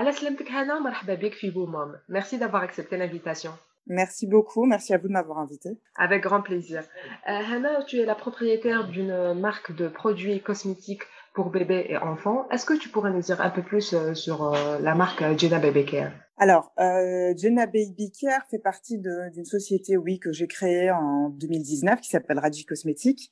على 0.00 0.11
سلامتك 0.11 0.51
هنا 0.51 0.79
مرحبا 0.79 1.13
بك 1.13 1.33
في 1.33 1.49
بومام 1.49 1.95
Merci 2.09 2.37
d'avoir 2.39 2.63
accepté 2.63 2.97
l'invitation. 2.97 3.51
Merci 3.87 4.27
beaucoup, 4.27 4.65
merci 4.65 4.93
à 4.93 4.97
vous 4.97 5.07
de 5.07 5.13
m'avoir 5.13 5.39
invité. 5.39 5.69
Avec 5.95 6.23
grand 6.23 6.41
plaisir. 6.41 6.83
Euh, 7.27 7.31
Hannah, 7.31 7.83
tu 7.83 7.97
es 7.97 8.05
la 8.05 8.15
propriétaire 8.15 8.87
d'une 8.87 9.33
marque 9.33 9.75
de 9.75 9.87
produits 9.87 10.39
cosmétiques 10.39 11.03
pour 11.33 11.49
bébés 11.49 11.87
et 11.89 11.97
enfants. 11.97 12.47
Est-ce 12.51 12.65
que 12.65 12.73
tu 12.73 12.89
pourrais 12.89 13.11
nous 13.11 13.21
dire 13.21 13.41
un 13.41 13.49
peu 13.49 13.63
plus 13.63 13.93
euh, 13.93 14.13
sur 14.13 14.53
euh, 14.53 14.79
la 14.79 14.95
marque 14.95 15.23
Jenna 15.37 15.59
Baby 15.59 15.85
Care 15.85 16.11
Alors, 16.37 16.73
euh, 16.79 17.33
Jenna 17.37 17.67
Baby 17.67 18.11
Care 18.11 18.47
fait 18.49 18.57
partie 18.57 18.97
d'une 18.97 19.45
société, 19.45 19.95
oui, 19.95 20.17
que 20.17 20.31
j'ai 20.31 20.47
créée 20.47 20.89
en 20.89 21.29
2019 21.29 22.01
qui 22.01 22.09
s'appelle 22.09 22.39
Raji 22.39 22.65
Cosmétiques. 22.65 23.31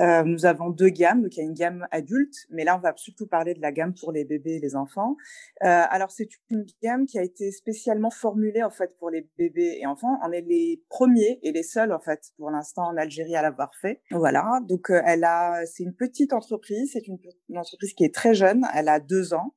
Euh, 0.00 0.24
nous 0.24 0.44
avons 0.46 0.70
deux 0.70 0.88
gammes, 0.88 1.22
donc 1.22 1.36
il 1.36 1.38
y 1.38 1.42
a 1.42 1.44
une 1.44 1.54
gamme 1.54 1.86
adulte, 1.90 2.34
mais 2.50 2.64
là 2.64 2.76
on 2.76 2.80
va 2.80 2.92
surtout 2.96 3.26
parler 3.26 3.54
de 3.54 3.60
la 3.60 3.70
gamme 3.70 3.94
pour 3.94 4.12
les 4.12 4.24
bébés 4.24 4.56
et 4.56 4.60
les 4.60 4.74
enfants. 4.76 5.16
Euh, 5.62 5.84
alors 5.90 6.10
c'est 6.10 6.28
une 6.50 6.66
gamme 6.82 7.06
qui 7.06 7.18
a 7.18 7.22
été 7.22 7.52
spécialement 7.52 8.10
formulée 8.10 8.62
en 8.62 8.70
fait 8.70 8.96
pour 8.98 9.10
les 9.10 9.28
bébés 9.38 9.78
et 9.80 9.86
enfants. 9.86 10.18
On 10.24 10.32
est 10.32 10.40
les 10.40 10.82
premiers 10.88 11.38
et 11.42 11.52
les 11.52 11.62
seuls 11.62 11.92
en 11.92 12.00
fait 12.00 12.32
pour 12.38 12.50
l'instant 12.50 12.88
en 12.88 12.96
Algérie 12.96 13.36
à 13.36 13.42
l'avoir 13.42 13.70
fait. 13.80 14.00
Voilà, 14.10 14.60
donc 14.68 14.90
euh, 14.90 15.00
elle 15.04 15.24
a, 15.24 15.64
c'est 15.66 15.84
une 15.84 15.94
petite 15.94 16.32
entreprise, 16.32 16.90
c'est 16.92 17.06
une, 17.06 17.18
une 17.48 17.58
entreprise 17.58 17.92
qui 17.94 18.04
est 18.04 18.14
très 18.14 18.34
jeune, 18.34 18.66
elle 18.74 18.88
a 18.88 18.98
deux 19.00 19.34
ans. 19.34 19.54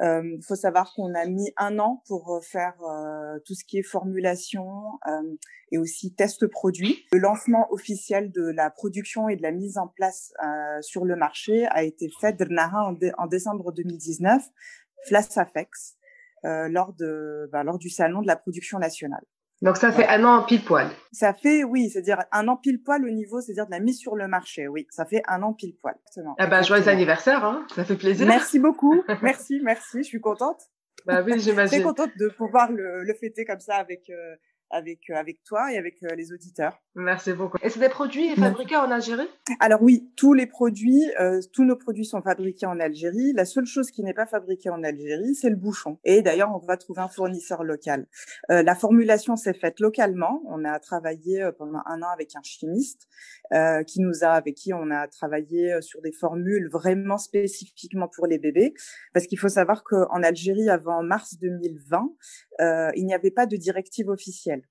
Il 0.00 0.06
euh, 0.06 0.38
faut 0.46 0.54
savoir 0.54 0.94
qu'on 0.94 1.14
a 1.14 1.26
mis 1.26 1.52
un 1.58 1.78
an 1.78 2.02
pour 2.06 2.34
euh, 2.34 2.40
faire 2.40 2.74
euh, 2.82 3.38
tout 3.44 3.54
ce 3.54 3.64
qui 3.64 3.78
est 3.78 3.82
formulation 3.82 4.64
et 5.72 5.78
aussi 5.78 6.14
test 6.14 6.46
produit. 6.46 7.04
Le 7.12 7.18
lancement 7.18 7.70
officiel 7.70 8.32
de 8.32 8.50
la 8.50 8.70
production 8.70 9.28
et 9.28 9.36
de 9.36 9.42
la 9.42 9.52
mise 9.52 9.76
en 9.76 9.88
place 9.88 10.32
sur 10.80 11.04
le 11.04 11.16
marché 11.16 11.66
a 11.66 11.82
été 11.82 12.08
fait 12.20 12.36
en, 12.40 12.96
en 13.18 13.26
décembre 13.26 13.72
2019, 13.72 14.42
Flassafex, 15.06 15.96
lors 16.42 16.92
de 16.94 17.48
bah, 17.52 17.62
lors 17.62 17.78
du 17.78 17.90
salon 17.90 18.22
de 18.22 18.26
la 18.26 18.36
production 18.36 18.78
nationale. 18.78 19.24
Donc 19.62 19.76
ça 19.76 19.92
fait 19.92 20.08
un 20.08 20.24
an 20.24 20.42
pile 20.44 20.64
poil. 20.64 20.88
Ça 21.12 21.34
fait 21.34 21.64
oui, 21.64 21.90
c'est-à-dire 21.90 22.24
un 22.32 22.48
an 22.48 22.56
pile 22.56 22.82
poil 22.82 23.04
au 23.04 23.10
niveau, 23.10 23.40
c'est-à-dire 23.40 23.66
de 23.66 23.70
la 23.72 23.80
mise 23.80 23.98
sur 23.98 24.16
le 24.16 24.26
marché. 24.26 24.68
Oui, 24.68 24.86
ça 24.90 25.04
fait 25.04 25.22
un 25.28 25.42
an 25.42 25.52
pile 25.52 25.76
poil. 25.76 25.94
Ah 26.38 26.46
ben 26.46 26.62
joyeux 26.62 26.88
anniversaire, 26.88 27.44
hein 27.44 27.66
ça 27.74 27.84
fait 27.84 27.96
plaisir. 27.96 28.26
Merci 28.26 28.58
beaucoup, 28.58 29.02
merci, 29.22 29.60
merci, 29.62 29.98
je 29.98 30.08
suis 30.08 30.20
contente. 30.20 30.62
Bah 31.06 31.22
oui, 31.22 31.34
j'imagine. 31.38 31.80
Très 31.80 31.82
contente 31.82 32.10
de 32.18 32.28
pouvoir 32.28 32.72
le, 32.72 33.02
le 33.02 33.14
fêter 33.14 33.44
comme 33.44 33.60
ça 33.60 33.76
avec 33.76 34.08
euh, 34.08 34.34
avec 34.70 35.10
euh, 35.10 35.16
avec 35.16 35.42
toi 35.44 35.72
et 35.72 35.78
avec 35.78 36.02
euh, 36.02 36.14
les 36.16 36.32
auditeurs. 36.32 36.80
Merci 36.96 37.32
beaucoup. 37.32 37.56
Et 37.62 37.70
c'est 37.70 37.78
des 37.78 37.88
produits 37.88 38.34
fabriqués 38.34 38.76
en 38.76 38.90
Algérie? 38.90 39.28
Alors 39.60 39.80
oui, 39.80 40.10
tous 40.16 40.34
les 40.34 40.46
produits, 40.46 41.04
euh, 41.20 41.40
tous 41.52 41.64
nos 41.64 41.76
produits 41.76 42.04
sont 42.04 42.20
fabriqués 42.20 42.66
en 42.66 42.80
Algérie. 42.80 43.32
La 43.34 43.44
seule 43.44 43.66
chose 43.66 43.92
qui 43.92 44.02
n'est 44.02 44.14
pas 44.14 44.26
fabriquée 44.26 44.70
en 44.70 44.82
Algérie, 44.82 45.36
c'est 45.36 45.50
le 45.50 45.56
bouchon. 45.56 45.98
Et 46.04 46.20
d'ailleurs, 46.20 46.50
on 46.52 46.66
va 46.66 46.76
trouver 46.76 47.00
un 47.00 47.08
fournisseur 47.08 47.62
local. 47.62 48.08
Euh, 48.50 48.64
la 48.64 48.74
formulation 48.74 49.36
s'est 49.36 49.54
faite 49.54 49.78
localement. 49.78 50.42
On 50.48 50.64
a 50.64 50.80
travaillé 50.80 51.42
euh, 51.42 51.52
pendant 51.52 51.80
un 51.86 52.02
an 52.02 52.08
avec 52.12 52.34
un 52.34 52.42
chimiste 52.42 53.06
euh, 53.52 53.84
qui 53.84 54.00
nous 54.00 54.24
a, 54.24 54.30
avec 54.30 54.56
qui 54.56 54.72
on 54.74 54.90
a 54.90 55.06
travaillé 55.06 55.80
sur 55.82 56.02
des 56.02 56.12
formules 56.12 56.68
vraiment 56.70 57.18
spécifiquement 57.18 58.08
pour 58.08 58.26
les 58.26 58.38
bébés, 58.38 58.74
parce 59.14 59.26
qu'il 59.26 59.38
faut 59.38 59.48
savoir 59.48 59.84
qu'en 59.84 60.22
Algérie, 60.22 60.68
avant 60.68 61.02
mars 61.02 61.36
2020, 61.40 62.12
euh, 62.60 62.90
il 62.94 63.06
n'y 63.06 63.14
avait 63.14 63.30
pas 63.30 63.46
de 63.46 63.56
directive 63.56 64.08
officielle. 64.08 64.62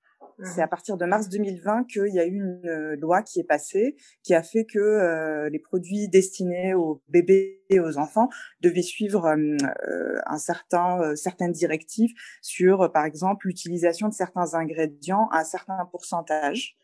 C'est 0.42 0.62
à 0.62 0.66
mmh. 0.66 0.70
partir 0.70 0.96
de 0.96 1.04
mars 1.04 1.28
2020 1.28 1.84
qu'il 1.84 2.14
y 2.14 2.18
a 2.18 2.24
eu 2.24 2.36
une 2.36 2.94
loi 2.98 3.22
qui 3.22 3.40
est 3.40 3.44
passée, 3.44 3.96
qui 4.22 4.32
a 4.32 4.42
fait 4.42 4.64
que 4.64 4.78
euh, 4.78 5.50
les 5.50 5.58
produits 5.58 6.08
destinés 6.08 6.72
aux 6.72 7.02
bébés 7.08 7.62
et 7.68 7.78
aux 7.78 7.98
enfants 7.98 8.30
devaient 8.62 8.80
suivre 8.80 9.26
euh, 9.26 10.20
un 10.24 10.38
certain, 10.38 11.14
certaines 11.14 11.52
directives 11.52 12.12
sur, 12.40 12.90
par 12.90 13.04
exemple, 13.04 13.48
l'utilisation 13.48 14.08
de 14.08 14.14
certains 14.14 14.54
ingrédients 14.54 15.28
à 15.30 15.40
un 15.40 15.44
certain 15.44 15.76
pourcentage. 15.90 16.78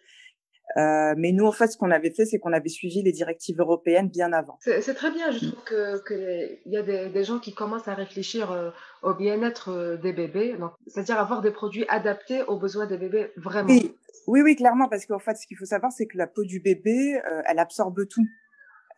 Euh, 0.77 1.15
mais 1.17 1.33
nous, 1.33 1.47
en 1.47 1.53
fait, 1.53 1.69
ce 1.69 1.79
qu'on 1.79 1.91
avait 1.91 2.11
fait, 2.11 2.27
c'est 2.27 2.39
qu'on 2.39 2.53
avait 2.53 2.69
suivi 2.69 3.03
les 3.03 3.13
directives 3.13 3.59
européennes 3.61 4.09
bien 4.09 4.33
avant. 4.33 4.59
C'est 4.61 4.95
très 4.95 5.11
bien. 5.11 5.31
Je 5.31 5.51
trouve 5.51 5.65
que 5.65 6.05
qu'il 6.07 6.73
y 6.73 6.77
a 6.77 6.83
des, 6.83 7.09
des, 7.09 7.25
gens 7.25 7.39
qui 7.39 7.55
commencent 7.55 7.89
à 7.89 7.95
réfléchir 7.95 8.53
euh, 8.53 8.71
au 9.03 9.15
bien-être 9.15 9.71
euh, 9.71 9.97
des 9.97 10.13
bébés, 10.13 10.57
c'est-à-dire 10.87 11.19
avoir 11.19 11.41
des 11.41 11.51
produits 11.51 11.87
adaptés 11.89 12.43
aux 12.43 12.59
besoins 12.59 12.87
des 12.87 12.99
bébés 12.99 13.31
vraiment. 13.37 13.69
Oui, 13.69 13.97
oui, 14.27 14.43
oui 14.43 14.57
clairement, 14.57 14.89
parce 14.89 15.07
qu'en 15.07 15.19
fait, 15.19 15.37
ce 15.37 15.47
qu'il 15.47 15.57
faut 15.57 15.65
savoir, 15.65 15.93
c'est 15.93 16.07
que 16.07 16.19
la 16.19 16.27
peau 16.27 16.45
du 16.45 16.61
bébé, 16.61 17.21
elle 17.47 17.59
absorbe 17.59 18.07
tout. 18.09 18.27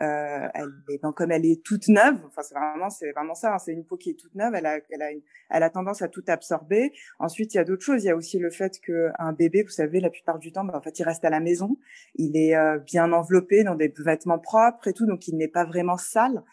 Euh, 0.00 0.48
elle 0.54 0.72
est, 0.88 1.02
donc, 1.02 1.16
comme 1.16 1.32
elle 1.32 1.44
est 1.44 1.60
toute 1.64 1.88
neuve, 1.88 2.18
enfin 2.26 2.42
c'est 2.42 2.54
vraiment 2.54 2.88
c'est 2.88 3.10
vraiment 3.10 3.34
ça, 3.34 3.54
hein, 3.54 3.58
c'est 3.58 3.72
une 3.72 3.84
peau 3.84 3.96
qui 3.96 4.10
est 4.10 4.14
toute 4.14 4.32
neuve, 4.36 4.54
elle 4.54 4.66
a 4.66 4.78
elle 4.90 5.02
a 5.02 5.10
une, 5.10 5.22
elle 5.50 5.64
a 5.64 5.70
tendance 5.70 6.02
à 6.02 6.08
tout 6.08 6.22
absorber. 6.28 6.92
Ensuite 7.18 7.54
il 7.54 7.56
y 7.56 7.60
a 7.60 7.64
d'autres 7.64 7.84
choses, 7.84 8.04
il 8.04 8.06
y 8.06 8.10
a 8.10 8.14
aussi 8.14 8.38
le 8.38 8.50
fait 8.50 8.80
que 8.80 9.10
un 9.18 9.32
bébé, 9.32 9.64
vous 9.64 9.70
savez, 9.70 9.98
la 9.98 10.10
plupart 10.10 10.38
du 10.38 10.52
temps, 10.52 10.64
ben, 10.64 10.76
en 10.76 10.80
fait 10.80 11.00
il 11.00 11.02
reste 11.02 11.24
à 11.24 11.30
la 11.30 11.40
maison, 11.40 11.78
il 12.14 12.36
est 12.36 12.54
euh, 12.56 12.78
bien 12.78 13.12
enveloppé 13.12 13.64
dans 13.64 13.74
des 13.74 13.92
vêtements 13.98 14.38
propres 14.38 14.86
et 14.86 14.92
tout, 14.92 15.06
donc 15.06 15.26
il 15.26 15.36
n'est 15.36 15.48
pas 15.48 15.64
vraiment 15.64 15.96
sale. 15.96 16.44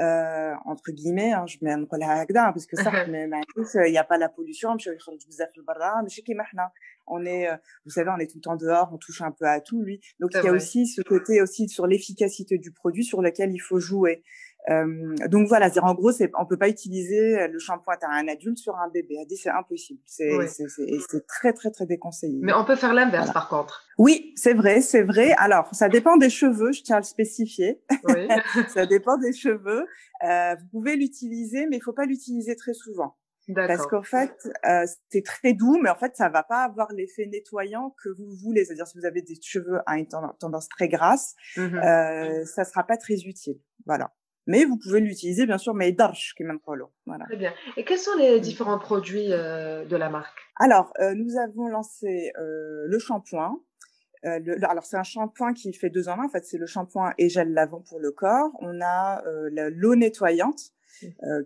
Euh, 0.00 0.54
entre 0.64 0.90
guillemets, 0.90 1.32
hein, 1.32 1.46
je 1.46 1.58
mets 1.62 1.70
un 1.70 1.84
parce 2.52 2.66
que 2.66 2.76
ça, 2.76 2.90
il 3.08 3.90
n'y 3.90 3.98
a 3.98 4.04
pas 4.04 4.18
la 4.18 4.28
pollution, 4.28 4.76
on 7.06 7.24
est, 7.24 7.48
euh, 7.48 7.56
vous 7.84 7.90
savez, 7.90 8.10
on 8.10 8.18
est 8.18 8.26
tout 8.26 8.38
le 8.38 8.42
temps 8.42 8.56
dehors, 8.56 8.90
on 8.92 8.98
touche 8.98 9.22
un 9.22 9.30
peu 9.30 9.44
à 9.44 9.60
tout, 9.60 9.82
lui. 9.82 10.00
Donc 10.20 10.30
il 10.34 10.44
y 10.44 10.48
a 10.48 10.52
aussi 10.52 10.86
ce 10.86 11.02
côté 11.02 11.42
aussi 11.42 11.68
sur 11.68 11.86
l'efficacité 11.86 12.58
du 12.58 12.72
produit 12.72 13.04
sur 13.04 13.22
lequel 13.22 13.52
il 13.52 13.60
faut 13.60 13.78
jouer. 13.78 14.24
Euh, 14.70 15.14
donc 15.28 15.48
voilà, 15.48 15.70
c'est 15.70 15.80
en 15.80 15.94
gros, 15.94 16.12
c'est, 16.12 16.30
on 16.38 16.46
peut 16.46 16.56
pas 16.56 16.68
utiliser 16.68 17.48
le 17.48 17.58
shampoing 17.58 17.96
à 18.02 18.18
un 18.18 18.28
adulte 18.28 18.58
sur 18.58 18.76
un 18.76 18.88
bébé. 18.88 19.16
Elle 19.20 19.26
dit 19.26 19.36
c'est 19.36 19.50
impossible. 19.50 20.00
C'est, 20.06 20.30
c'est, 20.46 20.66
c'est, 20.68 21.26
très 21.26 21.52
très 21.52 21.70
très 21.70 21.86
déconseillé. 21.86 22.40
Mais 22.42 22.52
on 22.54 22.64
peut 22.64 22.76
faire 22.76 22.94
l'inverse 22.94 23.32
par 23.32 23.48
contre. 23.48 23.84
Oui, 23.98 24.32
c'est 24.36 24.54
vrai, 24.54 24.80
c'est 24.80 25.02
vrai. 25.02 25.32
Alors 25.38 25.68
ça 25.72 25.88
dépend 25.88 26.16
des 26.16 26.30
cheveux, 26.30 26.72
je 26.72 26.82
tiens 26.82 26.96
à 26.96 27.00
le 27.00 27.04
spécifier. 27.04 27.82
Oui. 28.04 28.28
ça 28.68 28.86
dépend 28.86 29.18
des 29.18 29.32
cheveux. 29.32 29.86
Euh, 30.24 30.54
vous 30.54 30.66
pouvez 30.70 30.96
l'utiliser, 30.96 31.66
mais 31.66 31.76
il 31.76 31.82
faut 31.82 31.92
pas 31.92 32.06
l'utiliser 32.06 32.56
très 32.56 32.74
souvent. 32.74 33.16
Parce 33.54 33.86
qu'en 33.86 34.02
fait, 34.02 34.48
euh, 34.66 34.86
c'est 35.10 35.22
très 35.22 35.52
doux, 35.52 35.78
mais 35.82 35.90
en 35.90 35.96
fait, 35.96 36.16
ça 36.16 36.28
va 36.28 36.42
pas 36.42 36.64
avoir 36.64 36.90
l'effet 36.92 37.26
nettoyant 37.26 37.94
que 38.02 38.08
vous 38.08 38.30
voulez. 38.42 38.64
C'est-à-dire, 38.64 38.86
si 38.86 38.98
vous 38.98 39.04
avez 39.04 39.20
des 39.20 39.34
cheveux 39.40 39.80
à 39.86 39.98
une 39.98 40.06
tendance 40.06 40.68
très 40.68 40.88
grasse, 40.88 41.34
mmh 41.56 41.60
euh, 41.60 42.44
ça 42.46 42.64
sera 42.64 42.84
pas 42.84 42.96
très 42.96 43.14
utile. 43.14 43.60
Voilà. 43.84 44.14
Mais 44.46 44.64
vous 44.64 44.76
pouvez 44.76 45.00
l'utiliser, 45.00 45.46
bien 45.46 45.58
sûr, 45.58 45.74
mais 45.74 45.92
darch, 45.92 46.34
qui 46.36 46.42
est 46.42 46.46
même 46.46 46.60
pas 46.60 46.72
Voilà. 47.06 47.24
Très 47.26 47.36
bien. 47.36 47.52
Et 47.76 47.84
quels 47.84 47.98
sont 47.98 48.16
les 48.18 48.40
différents 48.40 48.78
produits 48.78 49.32
euh, 49.32 49.84
de 49.84 49.96
la 49.96 50.10
marque? 50.10 50.38
Alors, 50.56 50.92
euh, 51.00 51.14
nous 51.14 51.38
avons 51.38 51.68
lancé 51.68 52.32
euh, 52.38 52.84
le 52.86 52.98
shampoing. 52.98 53.60
Euh, 54.26 54.40
alors, 54.62 54.84
c'est 54.84 54.96
un 54.96 55.02
shampoing 55.02 55.52
qui 55.54 55.72
fait 55.72 55.90
deux 55.90 56.08
en 56.08 56.18
un. 56.20 56.26
En 56.26 56.28
fait, 56.28 56.44
c'est 56.44 56.58
le 56.58 56.66
shampoing 56.66 57.12
et 57.18 57.28
gel 57.28 57.52
lavant 57.52 57.80
pour 57.80 58.00
le 58.00 58.10
corps. 58.10 58.50
On 58.60 58.80
a 58.82 59.22
l'eau 59.70 59.94
nettoyante 59.94 60.60
euh, 60.60 60.73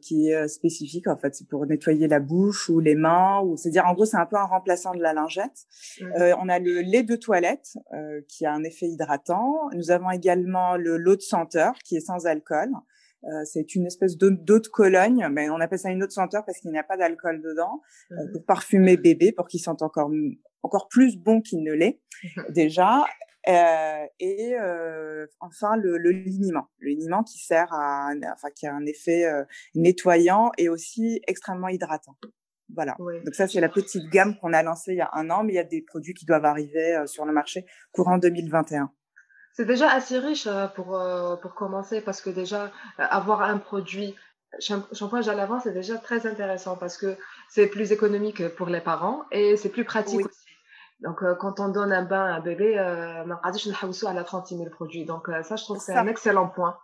qui 0.03 0.29
est 0.29 0.35
euh, 0.35 0.49
spécifique 0.49 1.07
en 1.07 1.17
fait, 1.17 1.35
c'est 1.35 1.49
pour 1.49 1.67
nettoyer 1.67 2.09
la 2.09 2.21
bouche 2.21 2.69
ou 2.69 2.81
les 2.81 2.95
mains 2.95 3.41
ou 3.41 3.57
c'est-à-dire 3.57 3.85
en 3.87 3.95
gros 3.95 4.05
c'est 4.05 4.17
un 4.17 4.27
peu 4.27 4.37
un 4.37 4.45
remplaçant 4.45 4.95
de 4.95 5.01
la 5.01 5.13
lingette. 5.13 5.67
Euh, 6.19 6.35
on 6.41 6.49
a 6.49 6.59
le 6.59 6.81
lait 6.81 7.03
de 7.03 7.17
toilette 7.17 7.77
euh, 7.93 8.21
qui 8.29 8.47
a 8.47 8.53
un 8.53 8.63
effet 8.65 8.87
hydratant. 8.87 9.71
Nous 9.75 9.91
avons 9.91 10.11
également 10.11 10.77
le 10.77 10.97
l'eau 10.97 11.17
de 11.17 11.21
senteur 11.21 11.75
qui 11.85 11.97
est 11.97 12.01
sans 12.01 12.27
alcool. 12.27 12.71
Euh, 13.25 13.45
c'est 13.45 13.75
une 13.75 13.87
espèce 13.87 14.17
d'eau 14.17 14.31
de 14.31 14.69
Cologne, 14.69 15.29
mais 15.33 15.51
on 15.51 15.61
appelle 15.61 15.79
ça 15.79 15.91
une 15.91 16.03
eau 16.03 16.07
de 16.07 16.13
senteur 16.13 16.45
parce 16.45 16.59
qu'il 16.59 16.71
n'y 16.71 16.79
a 16.79 16.85
pas 16.85 16.97
d'alcool 16.97 17.43
dedans, 17.43 17.83
pour 18.33 18.45
parfumer 18.45 18.97
bébé, 18.97 19.33
pour 19.33 19.49
qu'il 19.49 19.61
sente 19.61 19.83
encore 19.83 20.11
encore 20.63 20.89
plus 20.89 21.17
bon 21.17 21.41
qu'il 21.41 21.63
ne 21.63 21.73
l'est 21.73 22.01
déjà. 22.51 23.05
Euh, 23.49 24.07
et 24.21 24.57
euh, 24.61 25.27
enfin 25.41 25.77
le, 25.77 25.97
le 25.97 26.11
liniment, 26.11 26.69
le 26.79 26.91
liniment 26.91 27.23
qui 27.23 27.39
sert 27.39 27.73
à, 27.73 28.11
enfin 28.35 28.49
qui 28.55 28.67
a 28.67 28.75
un 28.75 28.85
effet 28.85 29.25
euh, 29.25 29.45
nettoyant 29.75 30.51
et 30.59 30.69
aussi 30.69 31.23
extrêmement 31.27 31.69
hydratant. 31.69 32.17
Voilà. 32.75 32.95
Donc 32.99 33.35
ça 33.35 33.49
c'est 33.49 33.61
la 33.61 33.71
petite 33.71 34.11
gamme 34.11 34.37
qu'on 34.39 34.53
a 34.53 34.63
lancée 34.63 34.93
il 34.93 34.99
y 34.99 35.01
a 35.01 35.09
un 35.15 35.31
an, 35.31 35.45
mais 35.45 35.55
il 35.55 35.57
y 35.57 35.61
a 35.61 35.65
des 35.65 35.81
produits 35.81 36.13
qui 36.13 36.27
doivent 36.27 36.45
arriver 36.45 37.03
sur 37.07 37.25
le 37.25 37.33
marché 37.33 37.65
courant 37.93 38.19
2021. 38.19 38.91
C'est 39.55 39.65
déjà 39.65 39.91
assez 39.91 40.19
riche 40.19 40.47
pour 40.75 41.03
pour 41.41 41.55
commencer 41.55 42.03
parce 42.03 42.21
que 42.21 42.29
déjà 42.29 42.71
avoir 42.99 43.41
un 43.41 43.57
produit 43.57 44.15
shampoing 44.61 45.23
gel 45.23 45.37
lavant 45.37 45.61
c'est 45.61 45.73
déjà 45.73 45.97
très 45.97 46.27
intéressant 46.27 46.77
parce 46.77 46.99
que 46.99 47.17
c'est 47.49 47.67
plus 47.67 47.93
économique 47.93 48.47
pour 48.57 48.67
les 48.67 48.81
parents 48.83 49.25
et 49.33 49.57
c'est 49.57 49.71
plus 49.71 49.85
pratique 49.85 50.27
aussi 50.27 50.48
donc, 51.01 51.23
euh, 51.23 51.35
quand 51.37 51.61
on 51.61 51.69
donne 51.69 51.93
un 51.93 52.05
bain 52.05 52.25
à 52.25 52.37
un 52.37 52.41
bébé, 52.41 52.77
euh, 52.79 53.25
on 53.25 54.07
à 54.07 54.13
la 54.13 54.25
30 54.25 54.49
000 54.49 54.65
produits. 54.71 55.05
Donc, 55.05 55.29
euh, 55.29 55.43
ça, 55.43 55.57
je 55.57 55.65
trouve 55.65 55.79
que 55.79 55.85
c'est 55.85 55.97
un 55.97 56.09
excellent 56.09 56.49
point. 56.49 56.77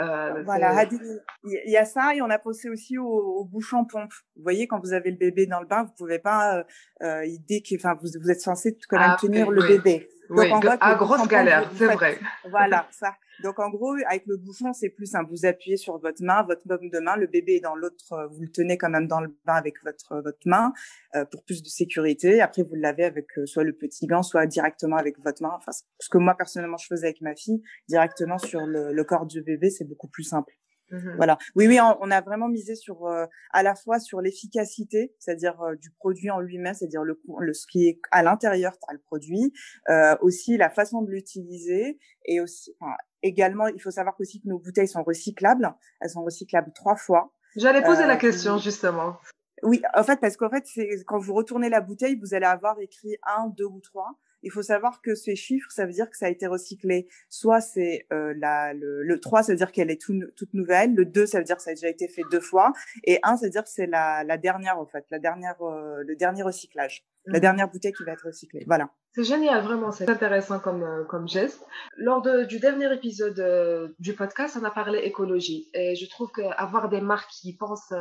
Euh, 0.00 0.42
voilà, 0.44 0.84
il 0.84 1.70
y 1.70 1.76
a 1.76 1.84
ça 1.84 2.14
et 2.14 2.22
on 2.22 2.30
a 2.30 2.38
pensé 2.38 2.68
aussi 2.68 2.98
au, 2.98 3.06
au, 3.06 3.44
bouchon 3.44 3.84
pompe. 3.84 4.12
Vous 4.36 4.42
voyez, 4.42 4.68
quand 4.68 4.78
vous 4.78 4.92
avez 4.92 5.10
le 5.10 5.16
bébé 5.16 5.46
dans 5.46 5.60
le 5.60 5.66
bain, 5.66 5.84
vous 5.84 5.92
pouvez 5.96 6.18
pas, 6.18 6.62
euh, 7.02 7.26
dès 7.48 7.62
que, 7.62 7.74
enfin, 7.74 7.94
vous, 8.00 8.08
vous 8.20 8.30
êtes 8.30 8.40
censé 8.40 8.78
quand 8.88 8.98
même 8.98 9.14
ah, 9.14 9.18
tenir 9.20 9.50
le 9.50 9.66
bébé. 9.66 10.08
oui, 10.30 10.52
à 10.80 10.94
grosse 10.94 11.26
galère, 11.26 11.68
c'est 11.74 11.92
vrai. 11.92 12.18
Voilà, 12.48 12.86
ça. 12.92 13.14
Donc 13.42 13.58
en 13.58 13.70
gros, 13.70 13.94
avec 14.06 14.26
le 14.26 14.36
bouchon, 14.36 14.72
c'est 14.72 14.88
plus 14.88 15.06
simple. 15.06 15.30
Vous 15.30 15.46
appuyez 15.46 15.76
sur 15.76 15.98
votre 15.98 16.22
main, 16.22 16.42
votre 16.42 16.62
baume 16.66 16.90
de 16.90 16.98
main, 16.98 17.16
le 17.16 17.26
bébé 17.26 17.56
est 17.56 17.60
dans 17.60 17.76
l'autre, 17.76 18.12
euh, 18.12 18.26
vous 18.28 18.42
le 18.42 18.50
tenez 18.50 18.76
quand 18.76 18.90
même 18.90 19.06
dans 19.06 19.20
le 19.20 19.28
bain 19.44 19.54
avec 19.54 19.74
votre 19.84 20.20
votre 20.22 20.38
main 20.46 20.72
euh, 21.14 21.24
pour 21.24 21.44
plus 21.44 21.62
de 21.62 21.68
sécurité. 21.68 22.40
Après, 22.40 22.62
vous 22.62 22.74
le 22.74 22.80
lavez 22.80 23.04
avec 23.04 23.26
euh, 23.38 23.46
soit 23.46 23.64
le 23.64 23.72
petit 23.72 24.06
gant, 24.06 24.22
soit 24.22 24.46
directement 24.46 24.96
avec 24.96 25.18
votre 25.20 25.42
main. 25.42 25.52
Enfin, 25.56 25.72
ce 25.72 26.08
que 26.08 26.18
moi 26.18 26.34
personnellement 26.36 26.78
je 26.78 26.86
faisais 26.86 27.06
avec 27.06 27.20
ma 27.20 27.34
fille, 27.34 27.62
directement 27.88 28.38
sur 28.38 28.66
le, 28.66 28.92
le 28.92 29.04
corps 29.04 29.26
du 29.26 29.42
bébé, 29.42 29.70
c'est 29.70 29.84
beaucoup 29.84 30.08
plus 30.08 30.24
simple. 30.24 30.52
Mmh 30.90 31.16
voilà. 31.16 31.38
Oui, 31.54 31.66
oui, 31.66 31.78
on, 31.80 32.10
a 32.10 32.20
vraiment 32.20 32.48
misé 32.48 32.74
sur 32.74 33.06
euh, 33.06 33.26
à 33.52 33.62
la 33.62 33.74
fois 33.74 34.00
sur 34.00 34.20
l'efficacité, 34.20 35.14
c'est-à-dire 35.18 35.60
euh, 35.60 35.74
du 35.76 35.90
produit 35.90 36.30
en 36.30 36.40
lui-même, 36.40 36.74
c'est-à-dire 36.74 37.02
le, 37.02 37.20
le 37.40 37.52
ce 37.52 37.66
qui 37.66 37.88
est 37.88 38.00
à 38.10 38.22
l'intérieur, 38.22 38.72
as 38.88 38.94
le 38.94 38.98
produit, 38.98 39.52
euh, 39.90 40.16
aussi 40.22 40.56
la 40.56 40.70
façon 40.70 41.02
de 41.02 41.10
l'utiliser 41.10 41.98
et 42.24 42.40
aussi 42.40 42.74
enfin, 42.80 42.94
également, 43.22 43.66
il 43.68 43.80
faut 43.80 43.90
savoir 43.90 44.14
aussi 44.18 44.40
que 44.40 44.48
nos 44.48 44.58
bouteilles 44.58 44.88
sont 44.88 45.02
recyclables. 45.02 45.74
Elles 46.00 46.10
sont 46.10 46.24
recyclables 46.24 46.72
trois 46.72 46.96
fois. 46.96 47.32
J'allais 47.56 47.82
poser 47.82 48.06
la 48.06 48.16
question 48.16 48.58
justement. 48.58 49.16
Oui, 49.62 49.82
en 49.94 50.04
fait, 50.04 50.20
parce 50.20 50.36
qu'en 50.36 50.50
fait, 50.50 50.64
c'est 50.66 50.88
quand 51.06 51.18
vous 51.18 51.34
retournez 51.34 51.68
la 51.68 51.80
bouteille, 51.80 52.16
vous 52.16 52.34
allez 52.34 52.46
avoir 52.46 52.78
écrit 52.80 53.16
un, 53.26 53.48
deux 53.48 53.64
ou 53.64 53.80
trois. 53.80 54.18
Il 54.42 54.50
faut 54.50 54.62
savoir 54.62 55.02
que 55.02 55.14
ces 55.14 55.36
chiffres, 55.36 55.70
ça 55.70 55.86
veut 55.86 55.92
dire 55.92 56.08
que 56.10 56.16
ça 56.16 56.26
a 56.26 56.28
été 56.28 56.46
recyclé. 56.46 57.08
Soit 57.28 57.60
c'est 57.60 58.06
euh, 58.12 58.34
la, 58.36 58.72
le, 58.72 59.02
le 59.02 59.20
3, 59.20 59.42
ça 59.42 59.52
veut 59.52 59.56
dire 59.56 59.72
qu'elle 59.72 59.90
est 59.90 60.00
tout, 60.00 60.18
toute 60.36 60.54
nouvelle. 60.54 60.94
Le 60.94 61.04
2, 61.04 61.26
ça 61.26 61.38
veut 61.38 61.44
dire 61.44 61.56
que 61.56 61.62
ça 61.62 61.70
a 61.70 61.74
déjà 61.74 61.88
été 61.88 62.08
fait 62.08 62.22
deux 62.30 62.40
fois. 62.40 62.72
Et 63.04 63.18
1, 63.22 63.36
ça 63.36 63.46
veut 63.46 63.50
dire 63.50 63.64
que 63.64 63.70
c'est 63.70 63.86
la, 63.86 64.24
la 64.24 64.38
dernière, 64.38 64.78
en 64.78 64.86
fait, 64.86 65.04
la 65.10 65.18
dernière, 65.18 65.60
euh, 65.62 66.02
le 66.06 66.16
dernier 66.16 66.42
recyclage. 66.42 67.04
La 67.26 67.38
mmh. 67.38 67.42
dernière 67.42 67.68
bouteille 67.68 67.92
qui 67.92 68.04
va 68.04 68.12
être 68.12 68.26
recyclée. 68.26 68.64
Voilà. 68.66 68.90
C'est 69.12 69.24
génial, 69.24 69.62
vraiment. 69.62 69.90
C'est 69.90 70.08
intéressant 70.08 70.60
comme, 70.60 70.82
euh, 70.82 71.04
comme 71.04 71.28
geste. 71.28 71.66
Lors 71.96 72.22
de, 72.22 72.44
du 72.44 72.58
dernier 72.58 72.90
épisode 72.94 73.38
euh, 73.40 73.88
du 73.98 74.14
podcast, 74.14 74.56
on 74.58 74.64
a 74.64 74.70
parlé 74.70 75.00
écologie. 75.00 75.68
Et 75.74 75.94
je 75.94 76.08
trouve 76.08 76.30
qu'avoir 76.30 76.88
des 76.88 77.02
marques 77.02 77.30
qui 77.30 77.54
pensent 77.54 77.92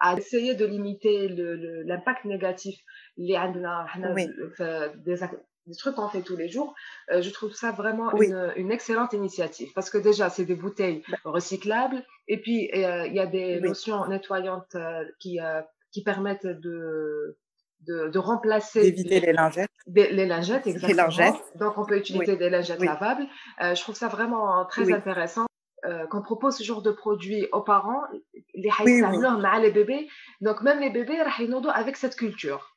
à 0.00 0.16
essayer 0.18 0.54
de 0.54 0.66
limiter 0.66 1.28
l'impact 1.28 2.24
négatif 2.24 2.76
les 3.16 3.38
oui. 4.14 4.28
des, 5.04 5.22
des 5.66 5.74
trucs 5.74 5.96
qu'on 5.96 6.08
fait 6.08 6.22
tous 6.22 6.36
les 6.36 6.48
jours, 6.48 6.74
euh, 7.10 7.22
je 7.22 7.30
trouve 7.30 7.52
ça 7.52 7.72
vraiment 7.72 8.12
une, 8.20 8.52
une, 8.56 8.70
excellente 8.70 9.12
initiative. 9.12 9.72
Parce 9.74 9.90
que 9.90 9.98
déjà, 9.98 10.30
c'est 10.30 10.44
des 10.44 10.54
bouteilles 10.54 11.02
bah 11.08 11.18
recyclables 11.24 12.04
et 12.28 12.40
puis 12.40 12.70
euh, 12.72 13.06
il 13.06 13.14
y 13.14 13.20
a 13.20 13.26
des 13.26 13.58
lotions 13.58 14.06
nettoyantes 14.06 14.74
euh, 14.76 15.04
qui, 15.18 15.38
qui 15.92 16.02
permettent 16.02 16.46
de, 16.46 17.36
de, 17.86 18.08
de 18.08 18.18
remplacer. 18.18 18.82
D'éviter 18.82 19.20
les, 19.20 19.32
lingettes. 19.32 19.70
les 19.86 20.26
lingettes, 20.26 20.66
exactement. 20.66 20.88
Les 20.88 21.16
lingettes. 21.16 21.42
Donc, 21.56 21.78
on 21.78 21.84
peut 21.84 21.98
utiliser 21.98 22.36
des 22.36 22.50
lingettes 22.50 22.82
lavables. 22.82 23.26
je 23.60 23.80
trouve 23.80 23.96
ça 23.96 24.08
vraiment 24.08 24.64
très 24.66 24.92
intéressant. 24.92 25.46
qu'on 26.10 26.22
propose 26.22 26.56
ce 26.56 26.62
genre 26.62 26.82
de 26.82 26.92
produits 26.92 27.48
aux 27.52 27.62
parents, 27.62 28.02
les 28.54 28.70
oui, 28.84 29.02
les 29.60 29.70
bébés. 29.72 30.08
Donc, 30.40 30.62
même 30.62 30.80
les 30.80 30.90
bébés, 30.90 31.18
avec 31.74 31.96
cette 31.96 32.14
culture. 32.14 32.75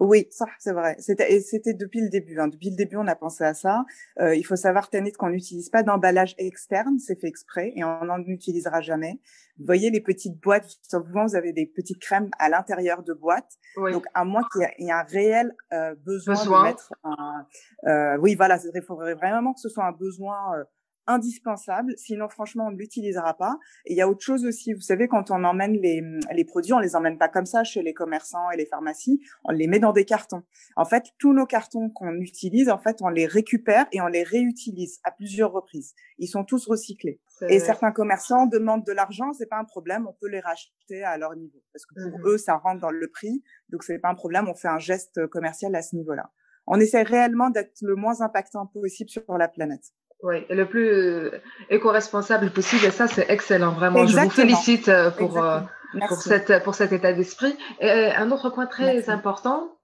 Oui, 0.00 0.26
ça 0.30 0.46
c'est 0.58 0.72
vrai. 0.72 0.96
C'était 0.98 1.40
c'était 1.40 1.74
depuis 1.74 2.00
le 2.00 2.08
début. 2.08 2.40
Hein. 2.40 2.48
Depuis 2.48 2.70
le 2.70 2.76
début, 2.76 2.96
on 2.96 3.06
a 3.06 3.14
pensé 3.14 3.44
à 3.44 3.52
ça. 3.52 3.84
Euh, 4.18 4.34
il 4.34 4.42
faut 4.44 4.56
savoir, 4.56 4.88
Tanit, 4.88 5.12
qu'on 5.12 5.28
n'utilise 5.28 5.68
pas 5.68 5.82
d'emballage 5.82 6.34
externe, 6.38 6.98
c'est 6.98 7.20
fait 7.20 7.28
exprès 7.28 7.72
et 7.76 7.84
on 7.84 8.06
n'en 8.06 8.18
utilisera 8.20 8.80
jamais. 8.80 9.20
Vous 9.58 9.66
voyez 9.66 9.90
les 9.90 10.00
petites 10.00 10.40
boîtes, 10.40 10.78
souvent 10.88 11.26
vous 11.26 11.36
avez 11.36 11.52
des 11.52 11.66
petites 11.66 12.00
crèmes 12.00 12.30
à 12.38 12.48
l'intérieur 12.48 13.02
de 13.02 13.12
boîtes. 13.12 13.58
Donc 13.76 14.06
à 14.14 14.24
moins 14.24 14.42
qu'il 14.50 14.62
y, 14.78 14.88
ait 14.88 14.92
un 14.92 15.02
réel 15.02 15.54
euh, 15.74 15.94
besoin, 16.06 16.34
de 16.34 16.62
mettre 16.62 16.94
un, 17.04 17.46
euh, 17.86 18.16
oui 18.20 18.34
voilà, 18.36 18.58
il 18.74 18.82
faudrait 18.82 19.14
vraiment 19.14 19.52
que 19.52 19.60
ce 19.60 19.68
soit 19.68 19.84
un 19.84 19.92
besoin 19.92 20.56
euh, 20.56 20.64
indispensable. 21.06 21.94
Sinon, 21.96 22.28
franchement, 22.28 22.66
on 22.68 22.70
ne 22.70 22.76
l'utilisera 22.76 23.34
pas. 23.34 23.58
Et 23.86 23.94
il 23.94 23.96
y 23.96 24.00
a 24.00 24.08
autre 24.08 24.24
chose 24.24 24.44
aussi. 24.44 24.72
Vous 24.72 24.80
savez, 24.80 25.08
quand 25.08 25.30
on 25.30 25.44
emmène 25.44 25.72
les, 25.72 26.02
les 26.32 26.44
produits, 26.44 26.72
on 26.72 26.78
les 26.78 26.96
emmène 26.96 27.18
pas 27.18 27.28
comme 27.28 27.46
ça 27.46 27.64
chez 27.64 27.82
les 27.82 27.94
commerçants 27.94 28.50
et 28.50 28.56
les 28.56 28.66
pharmacies. 28.66 29.20
On 29.44 29.52
les 29.52 29.66
met 29.66 29.78
dans 29.78 29.92
des 29.92 30.04
cartons. 30.04 30.42
En 30.76 30.84
fait, 30.84 31.04
tous 31.18 31.32
nos 31.32 31.46
cartons 31.46 31.90
qu'on 31.90 32.14
utilise, 32.14 32.68
en 32.70 32.78
fait, 32.78 32.98
on 33.02 33.08
les 33.08 33.26
récupère 33.26 33.86
et 33.92 34.00
on 34.00 34.06
les 34.06 34.22
réutilise 34.22 35.00
à 35.04 35.10
plusieurs 35.10 35.52
reprises. 35.52 35.94
Ils 36.18 36.28
sont 36.28 36.44
tous 36.44 36.66
recyclés. 36.66 37.20
Et 37.48 37.58
certains 37.58 37.92
commerçants 37.92 38.46
demandent 38.46 38.84
de 38.84 38.92
l'argent, 38.92 39.32
c'est 39.32 39.48
pas 39.48 39.58
un 39.58 39.64
problème, 39.64 40.06
on 40.06 40.12
peut 40.12 40.28
les 40.28 40.40
racheter 40.40 41.02
à 41.04 41.16
leur 41.16 41.34
niveau 41.36 41.62
parce 41.72 41.86
que 41.86 41.94
pour 41.94 42.18
mmh 42.18 42.26
eux 42.26 42.38
ça 42.38 42.56
rentre 42.56 42.80
dans 42.80 42.90
le 42.90 43.08
prix, 43.08 43.42
donc 43.70 43.82
c'est 43.82 43.98
pas 43.98 44.10
un 44.10 44.14
problème, 44.14 44.48
on 44.48 44.54
fait 44.54 44.68
un 44.68 44.78
geste 44.78 45.26
commercial 45.28 45.74
à 45.74 45.82
ce 45.82 45.96
niveau-là. 45.96 46.30
On 46.66 46.78
essaie 46.78 47.02
réellement 47.02 47.50
d'être 47.50 47.78
le 47.82 47.96
moins 47.96 48.20
impactant 48.20 48.66
possible 48.66 49.10
sur 49.10 49.22
la 49.38 49.48
planète. 49.48 49.92
Oui, 50.22 50.44
le 50.50 50.66
plus 50.66 50.88
euh, 50.88 51.30
éco-responsable 51.70 52.50
possible. 52.50 52.84
Et 52.84 52.90
ça, 52.90 53.06
c'est 53.06 53.26
excellent, 53.30 53.72
vraiment. 53.72 54.06
Je 54.06 54.16
vous 54.16 54.30
félicite 54.30 54.88
euh, 54.88 55.10
pour, 55.10 55.42
euh, 55.42 55.60
pour, 56.08 56.20
cette, 56.20 56.62
pour 56.62 56.74
cet 56.74 56.92
état 56.92 57.12
d'esprit. 57.12 57.56
Et 57.80 57.90
un 57.90 58.30
autre 58.30 58.50
point 58.50 58.66
très 58.66 59.08
important, 59.08 59.78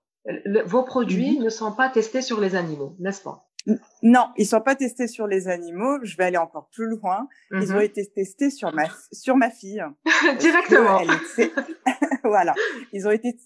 vos 0.67 0.83
produits 0.83 1.39
mm-hmm. 1.39 1.45
ne 1.45 1.49
sont 1.49 1.73
pas 1.73 1.89
testés 1.89 2.23
sur 2.23 2.41
les 2.41 2.55
animaux, 2.55 2.97
n'est-ce 2.99 3.23
pas? 3.23 3.45
Non, 4.03 4.29
ils 4.37 4.47
sont 4.47 4.61
pas 4.61 4.77
testés 4.77 5.09
sur 5.09 5.27
les 5.27 5.49
animaux. 5.49 5.99
Je 6.05 6.17
vais 6.17 6.25
aller 6.25 6.37
encore 6.37 6.69
plus 6.71 6.87
loin. 6.87 7.27
Ils 7.51 7.73
ont 7.73 7.79
mm-hmm. 7.79 7.85
été 7.85 8.07
testés 8.15 8.51
sur 8.51 8.73
ma, 8.73 8.85
sur 9.11 9.37
ma 9.37 9.51
fille. 9.51 9.83
Directement. 10.39 11.01
voilà. 12.25 12.55
Ils 12.93 13.09
ont 13.09 13.11
été 13.11 13.37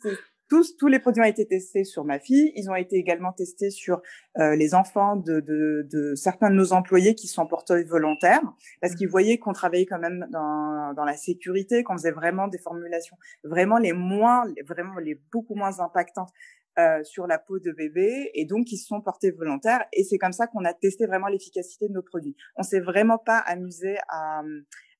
tous, 0.51 0.77
tous 0.77 0.89
les 0.89 0.99
produits 0.99 1.23
ont 1.23 1.27
été 1.27 1.47
testés 1.47 1.85
sur 1.85 2.05
ma 2.05 2.19
fille. 2.19 2.53
Ils 2.57 2.69
ont 2.71 2.75
été 2.75 2.97
également 2.97 3.33
testés 3.33 3.71
sur 3.71 4.03
euh, 4.39 4.57
les 4.57 4.75
enfants 4.75 5.17
de, 5.17 5.41
de, 5.41 5.87
de, 5.91 6.15
certains 6.15 6.51
de 6.51 6.57
nos 6.57 6.73
employés 6.73 7.15
qui 7.15 7.29
sont 7.29 7.47
porteurs 7.47 7.83
volontaires, 7.87 8.43
parce 8.83 8.95
qu'ils 8.95 9.07
mmh. 9.07 9.11
voyaient 9.11 9.39
qu'on 9.39 9.53
travaillait 9.53 9.87
quand 9.87 9.99
même 9.99 10.27
dans, 10.31 10.93
dans 10.95 11.05
la 11.05 11.17
sécurité, 11.17 11.83
qu'on 11.85 11.97
faisait 11.97 12.11
vraiment 12.11 12.49
des 12.49 12.59
formulations 12.59 13.17
vraiment 13.45 13.79
les 13.79 13.93
moins, 13.93 14.45
vraiment 14.67 14.99
les 14.99 15.21
beaucoup 15.33 15.55
moins 15.55 15.81
impactantes 15.81 16.31
euh, 16.79 17.03
sur 17.03 17.27
la 17.27 17.39
peau 17.39 17.59
de 17.59 17.73
bébé 17.73 18.31
et 18.35 18.45
donc 18.45 18.71
ils 18.73 18.79
se 18.79 18.87
sont 18.87 19.01
portés 19.01 19.33
volontaires 19.33 19.85
et 19.93 20.05
c'est 20.05 20.19
comme 20.19 20.33
ça 20.33 20.47
qu'on 20.47 20.65
a 20.65 20.73
testé 20.73 21.07
vraiment 21.07 21.27
l'efficacité 21.27 21.89
de 21.89 21.93
nos 21.93 22.03
produits. 22.03 22.37
On 22.57 22.63
s'est 22.63 22.81
vraiment 22.81 23.19
pas 23.19 23.39
amusé 23.39 23.97
à 24.09 24.43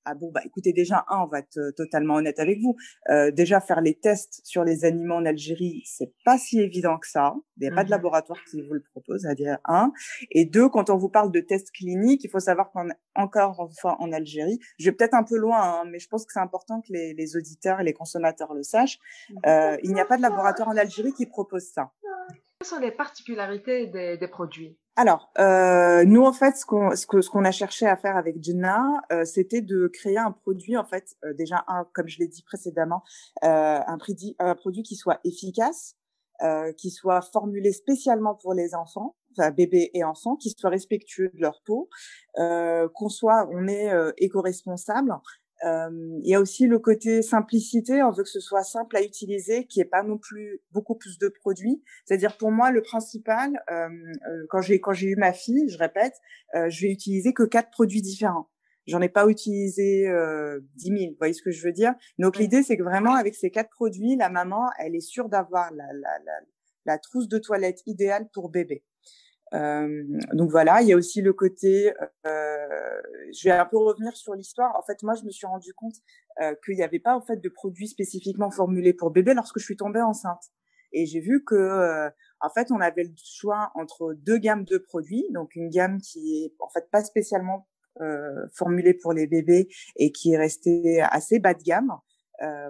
ah 0.05 0.15
bon, 0.15 0.31
bah 0.33 0.41
écoutez, 0.45 0.73
déjà, 0.73 1.05
un, 1.09 1.25
on 1.25 1.27
va 1.27 1.41
être 1.41 1.73
totalement 1.77 2.15
honnête 2.15 2.39
avec 2.39 2.59
vous. 2.61 2.77
Euh, 3.11 3.31
déjà, 3.31 3.61
faire 3.61 3.81
les 3.81 3.95
tests 3.95 4.41
sur 4.45 4.65
les 4.65 4.85
animaux 4.85 5.17
en 5.17 5.27
Algérie, 5.27 5.83
c'est 5.85 6.13
pas 6.25 6.39
si 6.39 6.61
évident 6.61 6.99
que 6.99 7.07
ça. 7.07 7.35
Il 7.59 7.63
n'y 7.63 7.69
a 7.69 7.75
pas 7.75 7.85
de 7.85 7.89
mmh 7.89 7.91
laboratoire 7.91 8.39
qui 8.51 8.63
vous 8.63 8.73
le 8.73 8.83
propose, 8.83 9.27
à 9.27 9.35
dire 9.35 9.59
un. 9.65 9.93
Et 10.31 10.47
deux, 10.47 10.69
quand 10.69 10.89
on 10.91 10.97
vous 10.97 11.11
parle 11.11 11.31
de 11.31 11.41
tests 11.41 11.71
cliniques, 11.73 12.25
il 12.25 12.31
faut 12.31 12.41
savoir 12.41 12.71
qu'on 12.71 12.89
est 12.89 12.95
encore 13.15 13.71
fois 13.79 13.97
en 14.01 14.13
Algérie. 14.13 14.59
Je 14.79 14.87
vais 14.87 14.93
peut-être 14.97 15.15
un 15.15 15.25
peu 15.25 15.37
loin, 15.37 15.61
hein, 15.61 15.85
mais 15.87 15.99
je 15.99 16.09
pense 16.09 16.25
que 16.25 16.33
c'est 16.33 16.41
important 16.41 16.81
que 16.81 16.93
les, 16.93 17.15
les, 17.15 17.37
auditeurs 17.37 17.81
et 17.81 17.85
les 17.85 17.93
consommateurs 17.93 18.55
le 18.55 18.63
sachent. 18.63 18.99
Euh, 19.47 19.77
il 19.83 19.93
n'y 19.93 20.01
a 20.01 20.05
pas 20.05 20.17
de 20.17 20.23
laboratoire 20.23 20.69
en 20.69 20.77
Algérie 20.77 21.13
qui 21.13 21.27
propose 21.27 21.65
ça. 21.65 21.93
Quelles 22.61 22.69
sont 22.69 22.79
les 22.79 22.93
particularités 22.93 23.87
des, 23.87 24.17
des 24.19 24.29
produits? 24.29 24.79
Alors, 25.01 25.31
euh, 25.39 26.05
nous 26.05 26.27
en 26.27 26.33
fait, 26.35 26.59
ce 26.59 26.67
qu'on 26.67 26.95
ce 26.95 27.07
que 27.07 27.23
ce 27.23 27.31
a 27.39 27.51
cherché 27.53 27.87
à 27.87 27.97
faire 27.97 28.19
avec 28.19 28.45
Jenna, 28.45 29.01
euh, 29.11 29.25
c'était 29.25 29.63
de 29.63 29.87
créer 29.87 30.19
un 30.19 30.31
produit 30.31 30.77
en 30.77 30.85
fait 30.85 31.17
euh, 31.25 31.33
déjà 31.33 31.65
un 31.69 31.87
comme 31.95 32.07
je 32.07 32.19
l'ai 32.19 32.29
dit 32.29 32.43
précédemment, 32.43 33.03
euh, 33.43 33.79
un, 33.87 33.97
produit, 33.97 34.37
un 34.39 34.55
produit 34.55 34.83
qui 34.83 34.97
soit 34.97 35.19
efficace, 35.25 35.97
euh, 36.43 36.75
qui 36.75 36.91
soit 36.91 37.23
formulé 37.23 37.73
spécialement 37.73 38.35
pour 38.35 38.53
les 38.53 38.75
enfants, 38.75 39.17
enfin 39.39 39.51
bébés 39.51 39.91
et 39.95 40.05
enfants, 40.05 40.37
qui 40.37 40.51
soit 40.51 40.69
respectueux 40.69 41.31
de 41.33 41.41
leur 41.41 41.63
peau, 41.65 41.89
qu'on 42.35 43.09
soit 43.09 43.49
on 43.51 43.69
est 43.69 43.91
éco-responsable, 44.19 45.13
euh, 45.13 45.15
il 45.63 46.29
y 46.29 46.35
a 46.35 46.41
aussi 46.41 46.67
le 46.67 46.79
côté 46.79 47.23
simplicité. 47.23 48.03
On 48.03 48.11
veut 48.11 48.23
que 48.23 48.31
ce 48.31 48.41
soit 48.41 48.63
simple 48.63 48.97
à 48.97 49.03
utiliser, 49.03 49.67
qui 49.67 49.81
est 49.81 49.85
pas 49.85 50.03
non 50.03 50.19
plus 50.19 50.61
beaucoup 50.73 50.95
plus 50.95 51.19
de 51.19 51.29
produits. 51.29 51.83
C'est-à-dire 52.05 52.37
pour 52.37 52.51
moi, 52.51 52.71
le 52.71 52.83
principal, 52.83 53.63
euh, 53.71 53.89
euh 54.29 54.47
quand 54.49 54.63
j'ai 54.63 54.81
quand 54.81 54.93
j'ai 54.93 55.09
eu 55.09 55.17
ma 55.17 55.33
fille, 55.33 55.69
je 55.69 55.79
répète, 55.79 56.15
euh, 56.55 56.69
je 56.71 56.83
vais 56.83 56.93
utiliser 56.93 57.33
que 57.33 57.43
quatre 57.43 57.71
produits 57.71 58.03
différents. 58.03 58.49
J'en 58.87 59.01
ai 59.03 59.09
pas 59.09 59.29
utilisé 59.29 60.09
euh, 60.09 60.61
10 60.77 60.85
000. 60.87 60.99
Vous 61.11 61.17
voyez 61.19 61.35
ce 61.35 61.43
que 61.43 61.51
je 61.51 61.63
veux 61.65 61.73
dire? 61.73 61.95
Donc 62.19 62.39
l'idée, 62.39 62.63
c'est 62.63 62.77
que 62.77 62.83
vraiment 62.83 63.15
avec 63.15 63.35
ces 63.35 63.51
quatre 63.51 63.71
produits, 63.71 64.17
la 64.17 64.31
maman, 64.31 64.67
elle 64.79 64.97
est 64.97 65.01
sûre 65.01 65.29
d'avoir 65.29 65.71
la, 65.73 65.85
la, 65.93 66.19
la, 66.25 66.33
la 66.87 66.99
trousse 66.99 67.29
de 67.29 67.39
toilette 67.39 67.83
idéale 67.87 68.29
pour 68.33 68.49
bébé. 68.49 68.83
Euh, 69.55 70.05
donc 70.33 70.51
voilà, 70.51 70.81
il 70.83 70.89
y 70.89 70.93
a 70.93 70.97
aussi 70.97 71.23
le 71.23 71.33
côté, 71.33 71.93
euh, 72.27 73.01
je 73.33 73.49
vais 73.49 73.51
un 73.51 73.65
peu 73.65 73.79
revenir 73.79 74.17
sur 74.17 74.35
l'histoire. 74.35 74.75
En 74.77 74.83
fait, 74.83 75.03
moi, 75.03 75.15
je 75.15 75.25
me 75.25 75.31
suis 75.31 75.47
rendu 75.47 75.73
compte 75.75 75.97
euh, 76.41 76.55
qu'il 76.65 76.77
n'y 76.77 76.83
avait 76.83 77.01
pas 77.01 77.17
en 77.17 77.21
fait 77.21 77.37
de 77.37 77.49
produits 77.49 77.89
spécifiquement 77.89 78.51
formulés 78.51 78.93
pour 78.93 79.11
bébé 79.11 79.35
lorsque 79.35 79.59
je 79.59 79.65
suis 79.65 79.77
tombée 79.77 80.01
enceinte. 80.01 80.43
Et 80.93 81.07
j'ai 81.07 81.21
vu 81.21 81.45
que, 81.45 81.55
euh, 81.55 82.11
en 82.41 82.51
fait, 82.51 82.71
on 82.71 82.81
avait 82.81 83.05
le 83.05 83.15
choix 83.17 83.71
entre 83.75 84.15
deux 84.15 84.39
gammes 84.39 84.65
de 84.65 84.79
produits, 84.79 85.27
donc 85.33 85.55
une 85.55 85.69
gamme 85.71 86.01
qui 86.01 86.45
est 86.45 86.55
en 86.61 86.69
fait 86.69 86.91
pas 86.91 87.05
spécialement 87.05 87.69
euh, 88.01 88.47
formulée 88.55 88.95
pour 88.95 89.13
les 89.13 89.27
bébés 89.27 89.69
et 89.97 90.11
qui 90.13 90.33
est 90.33 90.39
restée 90.39 91.01
assez 91.03 91.39
bas 91.39 91.55
de 91.55 91.63
gamme, 91.63 91.93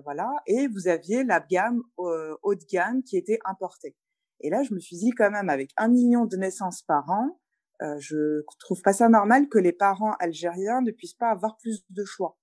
voilà. 0.05 0.29
Et 0.47 0.67
vous 0.67 0.89
aviez 0.89 1.23
la 1.23 1.39
gamme 1.39 1.83
haut 1.97 2.55
de 2.55 2.65
gamme 2.69 3.03
qui 3.05 3.17
était 3.17 3.39
importée. 3.45 3.95
Et 4.41 4.51
là, 4.51 4.63
je 4.63 4.75
me 4.75 4.81
suis 4.81 4.97
dit 4.97 5.11
quand 5.11 5.31
même, 5.31 5.49
avec 5.49 5.71
un 5.77 5.89
million 5.89 6.25
de 6.25 6.37
naissances 6.37 6.83
par 6.83 7.09
an, 7.11 7.41
euh, 7.83 7.97
je 7.99 8.43
trouve 8.59 8.83
pas 8.83 8.93
ça 8.93 9.09
normal 9.09 9.49
que 9.49 9.59
les 9.59 9.73
parents 9.73 10.15
algériens 10.21 10.83
ne 10.83 10.91
puissent 10.91 11.15
pas 11.15 11.31
avoir 11.31 11.57
plus 11.57 11.85
de 11.91 12.05
choix, 12.05 12.39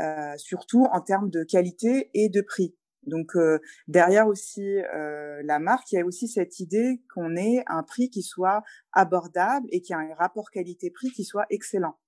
euh, 0.00 0.34
surtout 0.36 0.84
en 0.92 1.00
termes 1.00 1.30
de 1.30 1.44
qualité 1.44 2.10
et 2.14 2.28
de 2.28 2.40
prix. 2.40 2.74
Donc 3.06 3.36
euh, 3.36 3.58
derrière 3.88 4.26
aussi 4.26 4.62
euh, 4.62 5.40
la 5.44 5.58
marque, 5.58 5.92
il 5.92 5.96
y 5.96 6.00
a 6.00 6.04
aussi 6.04 6.28
cette 6.28 6.58
idée 6.60 7.02
qu'on 7.14 7.36
ait 7.36 7.62
un 7.66 7.82
prix 7.82 8.10
qui 8.10 8.22
soit 8.22 8.62
abordable 8.92 9.66
et 9.70 9.80
qui 9.80 9.94
a 9.94 9.98
un 9.98 10.14
rapport 10.14 10.50
qualité-prix 10.50 11.10
qui 11.10 11.24
soit 11.24 11.46
excellent. 11.50 11.98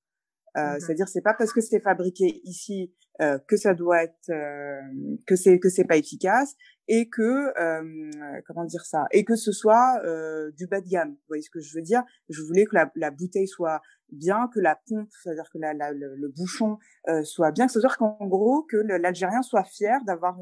Euh, 0.56 0.76
mmh 0.76 0.80
C'est-à-dire, 0.80 1.08
c'est 1.08 1.22
pas 1.22 1.34
parce 1.34 1.52
que 1.52 1.60
c'est 1.60 1.80
fabriqué 1.80 2.40
ici 2.44 2.94
euh, 3.20 3.38
que 3.48 3.56
ça 3.56 3.74
doit 3.74 4.04
être 4.04 4.30
euh, 4.30 4.80
que 5.26 5.34
c'est 5.34 5.58
que 5.58 5.68
c'est 5.68 5.84
pas 5.84 5.96
efficace 5.96 6.54
et 6.86 7.08
que 7.08 7.52
euh, 7.60 8.40
comment 8.46 8.64
dire 8.64 8.84
ça 8.84 9.06
et 9.10 9.24
que 9.24 9.34
ce 9.34 9.50
soit 9.50 10.00
euh, 10.04 10.52
du 10.52 10.68
bas 10.68 10.80
de 10.80 10.88
gamme. 10.88 11.10
Vous 11.10 11.26
voyez 11.26 11.42
ce 11.42 11.50
que 11.50 11.58
je 11.60 11.74
veux 11.74 11.82
dire? 11.82 12.02
Je 12.28 12.40
voulais 12.42 12.64
que 12.64 12.76
la, 12.76 12.92
la, 12.94 13.10
bouteille 13.10 13.48
soit 13.48 13.80
bien, 14.10 14.48
que 14.54 14.60
la 14.60 14.78
pompe, 14.86 15.08
c'est-à-dire 15.22 15.50
que 15.52 15.58
la, 15.58 15.74
la, 15.74 15.90
le, 15.90 16.28
bouchon 16.28 16.78
soit 17.24 17.50
bien, 17.50 17.66
que 17.66 17.72
ce 17.72 17.80
soit 17.80 17.94
qu'en 17.96 18.16
gros 18.20 18.62
que 18.70 18.76
l'Algérien 18.76 19.42
soit 19.42 19.64
fier 19.64 19.98
d'avoir 20.06 20.36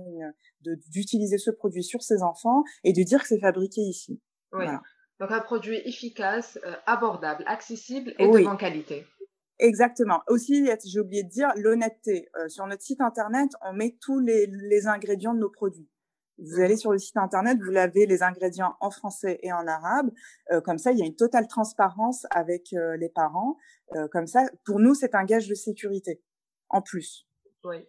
d'utiliser 0.93 1.39
ce 1.39 1.51
produit 1.51 1.83
sur 1.83 2.03
ses 2.03 2.23
enfants 2.23 2.63
et 2.85 2.93
de 2.93 3.03
dire 3.03 3.23
que 3.23 3.29
c'est 3.29 3.41
fabriqué 3.41 3.81
ici. 3.81 4.21
Oui. 4.53 4.65
Voilà. 4.65 4.83
Donc 5.19 5.33
un 5.33 5.41
produit 5.41 5.81
efficace, 5.87 6.59
abordable, 6.85 7.43
accessible 7.47 8.15
et 8.19 8.27
de 8.27 8.45
bonne 8.45 8.59
qualité. 8.59 9.07
Exactement. 9.59 10.23
Aussi, 10.29 10.69
j'ai 10.85 11.01
oublié 11.01 11.23
de 11.23 11.29
dire 11.29 11.49
l'honnêteté. 11.57 12.29
Euh, 12.37 12.49
sur 12.49 12.67
notre 12.67 12.83
site 12.83 13.01
internet, 13.01 13.51
on 13.63 13.73
met 13.73 13.97
tous 14.01 14.21
les, 14.21 14.47
les, 14.47 14.87
ingrédients 14.87 15.35
de 15.35 15.41
nos 15.41 15.51
produits. 15.51 15.89
Vous 16.39 16.61
allez 16.61 16.77
sur 16.77 16.93
le 16.93 16.99
site 16.99 17.17
internet, 17.17 17.59
vous 17.65 17.77
avez 17.77 18.05
les 18.05 18.23
ingrédients 18.23 18.77
en 18.81 18.91
français 18.91 19.39
et 19.43 19.53
en 19.53 19.67
arabe. 19.67 20.11
Euh, 20.53 20.61
comme 20.61 20.77
ça, 20.77 20.93
il 20.93 20.99
y 20.99 21.03
a 21.03 21.07
une 21.07 21.17
totale 21.17 21.49
transparence 21.49 22.27
avec 22.31 22.75
euh, 22.75 22.97
les 22.97 23.09
parents. 23.09 23.57
Euh, 23.95 24.07
comme 24.13 24.27
ça, 24.27 24.43
pour 24.67 24.79
nous, 24.79 24.95
c'est 24.95 25.15
un 25.15 25.25
gage 25.25 25.49
de 25.49 25.55
sécurité 25.55 26.23
en 26.69 26.83
plus. 26.83 27.27
Oui. 27.65 27.87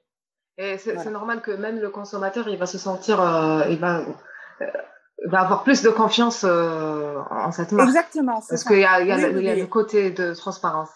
Et 0.57 0.77
c'est 0.77 0.93
voilà. 0.93 1.11
normal 1.11 1.41
que 1.41 1.51
même 1.51 1.79
le 1.79 1.89
consommateur, 1.89 2.47
il 2.47 2.57
va 2.57 2.65
se 2.65 2.77
sentir, 2.77 3.17
il 3.69 3.77
va 3.79 4.05
va 5.25 5.41
avoir 5.41 5.63
plus 5.63 5.81
de 5.83 5.89
confiance 5.89 6.43
en 6.43 7.51
cette 7.51 7.71
marque. 7.73 7.89
Exactement. 7.89 8.41
Parce 8.47 8.63
qu'il 8.63 8.79
y 8.79 8.85
a, 8.85 9.03
y 9.03 9.11
a, 9.11 9.29
oui, 9.29 9.43
y 9.43 9.49
a 9.49 9.55
le 9.55 9.67
côté 9.67 10.09
de 10.09 10.33
transparence. 10.33 10.89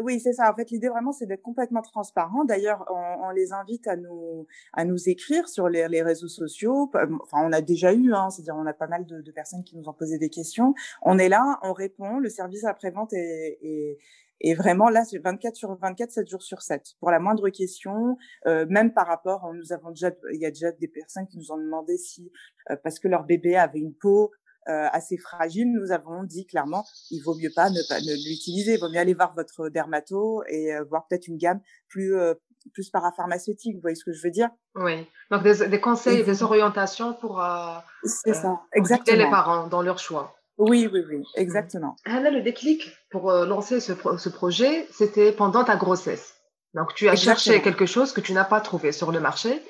Oui, 0.00 0.18
c'est 0.18 0.32
ça. 0.32 0.50
En 0.50 0.56
fait, 0.56 0.70
l'idée 0.70 0.88
vraiment, 0.88 1.12
c'est 1.12 1.26
d'être 1.26 1.42
complètement 1.42 1.82
transparent. 1.82 2.44
D'ailleurs, 2.44 2.84
on, 2.90 3.26
on, 3.26 3.30
les 3.30 3.52
invite 3.52 3.86
à 3.86 3.96
nous 3.96 4.46
à 4.72 4.84
nous 4.84 5.08
écrire 5.08 5.48
sur 5.48 5.68
les, 5.68 5.86
les 5.88 6.02
réseaux 6.02 6.28
sociaux. 6.28 6.90
Enfin, 7.22 7.38
on 7.44 7.52
a 7.52 7.60
déjà 7.60 7.92
eu, 7.92 8.12
hein, 8.12 8.28
c'est-à-dire 8.30 8.56
on 8.56 8.66
a 8.66 8.72
pas 8.72 8.88
mal 8.88 9.06
de, 9.06 9.20
de, 9.20 9.30
personnes 9.30 9.62
qui 9.62 9.76
nous 9.76 9.88
ont 9.88 9.92
posé 9.92 10.18
des 10.18 10.30
questions. 10.30 10.74
On 11.02 11.16
est 11.18 11.28
là, 11.28 11.60
on 11.62 11.72
répond. 11.72 12.18
Le 12.18 12.28
service 12.28 12.64
après-vente 12.64 13.12
est, 13.12 13.98
est, 14.40 14.54
vraiment 14.54 14.88
là, 14.88 15.04
c'est 15.04 15.18
24 15.18 15.54
sur 15.54 15.76
24, 15.76 16.10
7 16.10 16.28
jours 16.28 16.42
sur 16.42 16.62
7. 16.62 16.94
Pour 16.98 17.12
la 17.12 17.20
moindre 17.20 17.48
question, 17.50 18.16
euh, 18.46 18.66
même 18.68 18.92
par 18.92 19.06
rapport, 19.06 19.52
nous 19.54 19.72
avons 19.72 19.90
déjà, 19.90 20.10
il 20.32 20.40
y 20.40 20.46
a 20.46 20.50
déjà 20.50 20.72
des 20.72 20.88
personnes 20.88 21.28
qui 21.28 21.38
nous 21.38 21.52
ont 21.52 21.58
demandé 21.58 21.96
si, 21.98 22.32
euh, 22.70 22.76
parce 22.82 22.98
que 22.98 23.06
leur 23.06 23.24
bébé 23.24 23.56
avait 23.56 23.78
une 23.78 23.94
peau 23.94 24.32
assez 24.66 25.18
fragile, 25.18 25.70
nous 25.72 25.92
avons 25.92 26.24
dit 26.24 26.46
clairement, 26.46 26.84
il 27.10 27.20
vaut 27.20 27.34
mieux 27.34 27.50
pas 27.54 27.70
ne 27.70 27.80
pas 27.88 28.00
ne 28.00 28.14
l'utiliser, 28.28 28.74
il 28.74 28.80
vaut 28.80 28.88
mieux 28.88 28.98
aller 28.98 29.14
voir 29.14 29.34
votre 29.34 29.68
dermato 29.68 30.42
et 30.48 30.74
euh, 30.74 30.84
voir 30.84 31.06
peut-être 31.08 31.28
une 31.28 31.36
gamme 31.36 31.60
plus 31.88 32.16
euh, 32.16 32.34
plus 32.72 32.88
parapharmaceutique. 32.90 33.74
Vous 33.74 33.80
voyez 33.82 33.96
ce 33.96 34.04
que 34.04 34.12
je 34.12 34.22
veux 34.22 34.30
dire? 34.30 34.48
Oui. 34.74 35.06
Donc 35.30 35.42
des, 35.42 35.66
des 35.68 35.80
conseils, 35.80 36.20
et 36.20 36.24
des 36.24 36.42
orientations 36.42 37.14
pour, 37.14 37.42
euh, 37.42 37.76
c'est 38.04 38.34
ça, 38.34 38.60
exactement. 38.72 39.18
les 39.18 39.30
parents 39.30 39.66
dans 39.66 39.82
leur 39.82 39.98
choix. 39.98 40.34
Oui, 40.56 40.88
oui, 40.92 41.00
oui, 41.08 41.24
exactement. 41.34 41.96
Anna, 42.04 42.30
le 42.30 42.40
déclic 42.40 42.96
pour 43.10 43.32
lancer 43.32 43.80
ce, 43.80 43.92
ce 44.18 44.28
projet, 44.28 44.86
c'était 44.92 45.32
pendant 45.32 45.64
ta 45.64 45.76
grossesse. 45.76 46.36
Donc, 46.74 46.94
tu 46.94 47.08
as 47.08 47.12
exactement. 47.12 47.36
cherché 47.36 47.62
quelque 47.62 47.86
chose 47.86 48.12
que 48.12 48.20
tu 48.20 48.32
n'as 48.32 48.44
pas 48.44 48.60
trouvé 48.60 48.92
sur 48.92 49.10
le 49.10 49.20
marché. 49.20 49.62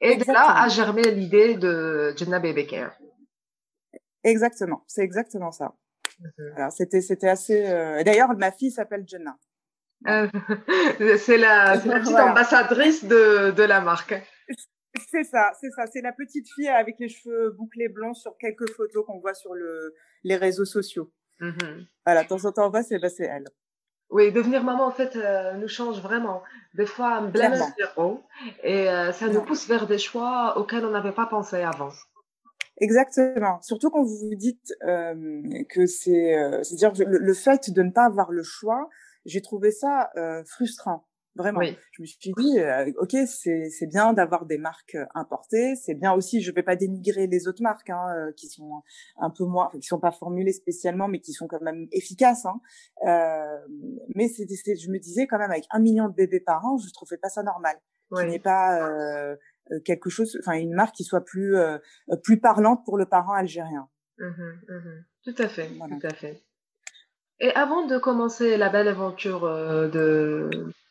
Et 0.00 0.08
exactement. 0.08 0.48
de 0.48 0.54
là 0.54 0.62
a 0.62 0.68
germé 0.68 1.02
l'idée 1.02 1.54
de 1.54 2.14
Jenna 2.16 2.40
Baby 2.40 2.66
Care. 2.66 2.92
Exactement, 4.24 4.84
c'est 4.86 5.02
exactement 5.02 5.52
ça. 5.52 5.74
Mmh. 6.18 6.42
Alors 6.56 6.72
c'était 6.72 7.00
c'était 7.00 7.28
assez. 7.28 7.66
Euh... 7.66 8.02
D'ailleurs, 8.02 8.36
ma 8.36 8.50
fille 8.50 8.70
s'appelle 8.70 9.04
Jenna. 9.06 9.36
Euh, 10.08 10.28
c'est 11.18 11.38
la, 11.38 11.76
la, 11.76 11.80
petite 11.80 12.10
voilà. 12.10 12.32
ambassadrice 12.32 13.04
de, 13.04 13.52
de 13.52 13.62
la 13.62 13.80
marque. 13.80 14.14
C'est 15.10 15.24
ça, 15.24 15.52
c'est 15.60 15.70
ça. 15.70 15.86
C'est 15.86 16.02
la 16.02 16.12
petite 16.12 16.46
fille 16.54 16.68
avec 16.68 16.96
les 16.98 17.08
cheveux 17.08 17.50
bouclés 17.50 17.88
blonds 17.88 18.14
sur 18.14 18.36
quelques 18.38 18.70
photos 18.70 19.04
qu'on 19.06 19.18
voit 19.20 19.34
sur 19.34 19.54
le, 19.54 19.94
les 20.22 20.36
réseaux 20.36 20.64
sociaux. 20.64 21.12
Mmh. 21.40 21.50
Voilà, 22.06 22.22
de 22.22 22.28
temps 22.28 22.44
en 22.44 22.52
temps, 22.52 22.66
on 22.66 22.70
voit, 22.70 22.82
c'est 22.82 22.98
bah, 22.98 23.08
elle. 23.18 23.48
Oui, 24.10 24.30
devenir 24.30 24.62
maman, 24.62 24.86
en 24.86 24.90
fait, 24.90 25.16
euh, 25.16 25.54
nous 25.54 25.68
change 25.68 26.00
vraiment. 26.00 26.42
Des 26.74 26.86
fois, 26.86 27.20
on 27.20 27.30
blâme 27.30 27.56
zéro 27.76 28.22
et 28.62 28.88
euh, 28.88 29.12
ça 29.12 29.28
nous 29.28 29.42
pousse 29.42 29.66
vers 29.66 29.86
des 29.86 29.98
choix 29.98 30.56
auxquels 30.58 30.84
on 30.84 30.90
n'avait 30.90 31.12
pas 31.12 31.26
pensé 31.26 31.62
avant. 31.62 31.90
Exactement. 32.78 33.60
Surtout 33.62 33.90
quand 33.90 34.02
vous 34.02 34.16
vous 34.16 34.34
dites 34.34 34.74
euh, 34.82 35.42
que 35.68 35.86
c'est, 35.86 36.36
euh, 36.36 36.62
c'est-à-dire 36.62 36.92
le, 37.06 37.18
le, 37.18 37.34
fait 37.34 37.70
de 37.70 37.82
ne 37.82 37.90
pas 37.90 38.04
avoir 38.04 38.32
le 38.32 38.42
choix, 38.42 38.88
j'ai 39.24 39.40
trouvé 39.40 39.70
ça 39.70 40.10
euh, 40.16 40.42
frustrant. 40.44 41.06
Vraiment. 41.36 41.58
Oui. 41.58 41.76
Je 41.90 42.02
me 42.02 42.06
suis 42.06 42.32
dit, 42.36 42.60
euh, 42.60 42.92
ok, 42.98 43.16
c'est 43.26 43.68
c'est 43.68 43.86
bien 43.88 44.12
d'avoir 44.12 44.46
des 44.46 44.56
marques 44.56 44.96
importées, 45.16 45.74
c'est 45.74 45.94
bien 45.94 46.12
aussi. 46.12 46.40
Je 46.42 46.52
vais 46.52 46.62
pas 46.62 46.76
dénigrer 46.76 47.26
les 47.26 47.48
autres 47.48 47.62
marques 47.62 47.90
hein, 47.90 48.06
euh, 48.16 48.32
qui 48.36 48.46
sont 48.46 48.82
un 49.18 49.30
peu 49.30 49.44
moins, 49.44 49.68
qui 49.72 49.82
sont 49.82 49.98
pas 49.98 50.12
formulées 50.12 50.52
spécialement, 50.52 51.08
mais 51.08 51.18
qui 51.18 51.32
sont 51.32 51.48
quand 51.48 51.60
même 51.60 51.88
efficaces. 51.90 52.46
Hein. 52.46 52.60
Euh, 53.08 53.58
mais 54.14 54.28
c'est, 54.28 54.46
je 54.46 54.90
me 54.90 54.98
disais 54.98 55.26
quand 55.26 55.38
même 55.38 55.50
avec 55.50 55.64
un 55.70 55.80
million 55.80 56.08
de 56.08 56.14
bébés 56.14 56.38
par 56.38 56.64
an, 56.64 56.76
je 56.76 56.88
trouvais 56.92 57.18
pas 57.18 57.28
ça 57.28 57.42
normal. 57.42 57.76
Oui. 58.12 58.22
Qui 58.22 58.30
n'est 58.30 58.38
pas 58.38 58.88
euh, 58.88 59.34
quelque 59.84 60.10
chose, 60.10 60.36
enfin 60.40 60.58
une 60.58 60.74
marque 60.74 60.94
qui 60.94 61.04
soit 61.04 61.24
plus 61.24 61.56
euh, 61.56 61.78
plus 62.22 62.38
parlante 62.38 62.84
pour 62.84 62.98
le 62.98 63.06
parent 63.06 63.32
algérien. 63.32 63.88
Mmh, 64.18 64.26
mmh. 64.26 65.04
Tout 65.24 65.34
à 65.38 65.48
fait, 65.48 65.70
voilà. 65.76 65.96
tout 65.96 66.06
à 66.06 66.14
fait. 66.14 66.42
Et 67.40 67.50
avant 67.54 67.86
de 67.86 67.98
commencer 67.98 68.56
la 68.56 68.68
belle 68.68 68.88
aventure 68.88 69.44
euh, 69.44 69.88
de 69.88 70.50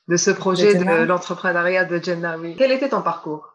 de 0.10 0.18
ce 0.18 0.32
projet 0.32 0.74
de, 0.76 0.84
de 0.84 1.04
l'entrepreneuriat 1.06 1.86
de 1.86 1.98
Jenna, 1.98 2.38
oui. 2.38 2.56
Quel 2.58 2.72
était 2.72 2.90
ton 2.90 3.02
parcours? 3.02 3.50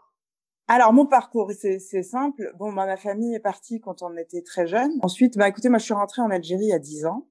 Alors 0.66 0.92
mon 0.92 1.06
parcours, 1.06 1.50
c'est 1.52 2.02
simple. 2.02 2.52
Bon, 2.58 2.72
bah, 2.72 2.86
ma 2.86 2.96
famille 2.96 3.34
est 3.34 3.40
partie 3.40 3.80
quand 3.80 4.02
on 4.02 4.16
était 4.16 4.42
très 4.42 4.66
jeune. 4.66 4.92
Ensuite, 5.02 5.36
bah 5.36 5.48
écoutez, 5.48 5.68
moi 5.68 5.78
je 5.78 5.84
suis 5.84 5.94
rentrée 5.94 6.22
en 6.22 6.30
Algérie 6.30 6.72
à 6.72 6.78
10 6.78 7.06
ans. 7.06 7.26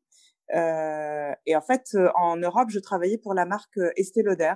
Euh, 0.56 1.32
et 1.46 1.56
en 1.56 1.62
fait, 1.62 1.98
en 2.15 2.38
Europe, 2.38 2.70
je 2.70 2.79
travaillais 2.79 3.17
pour 3.17 3.34
la 3.34 3.46
marque 3.46 3.79
Estée 3.96 4.24
Lauder, 4.24 4.53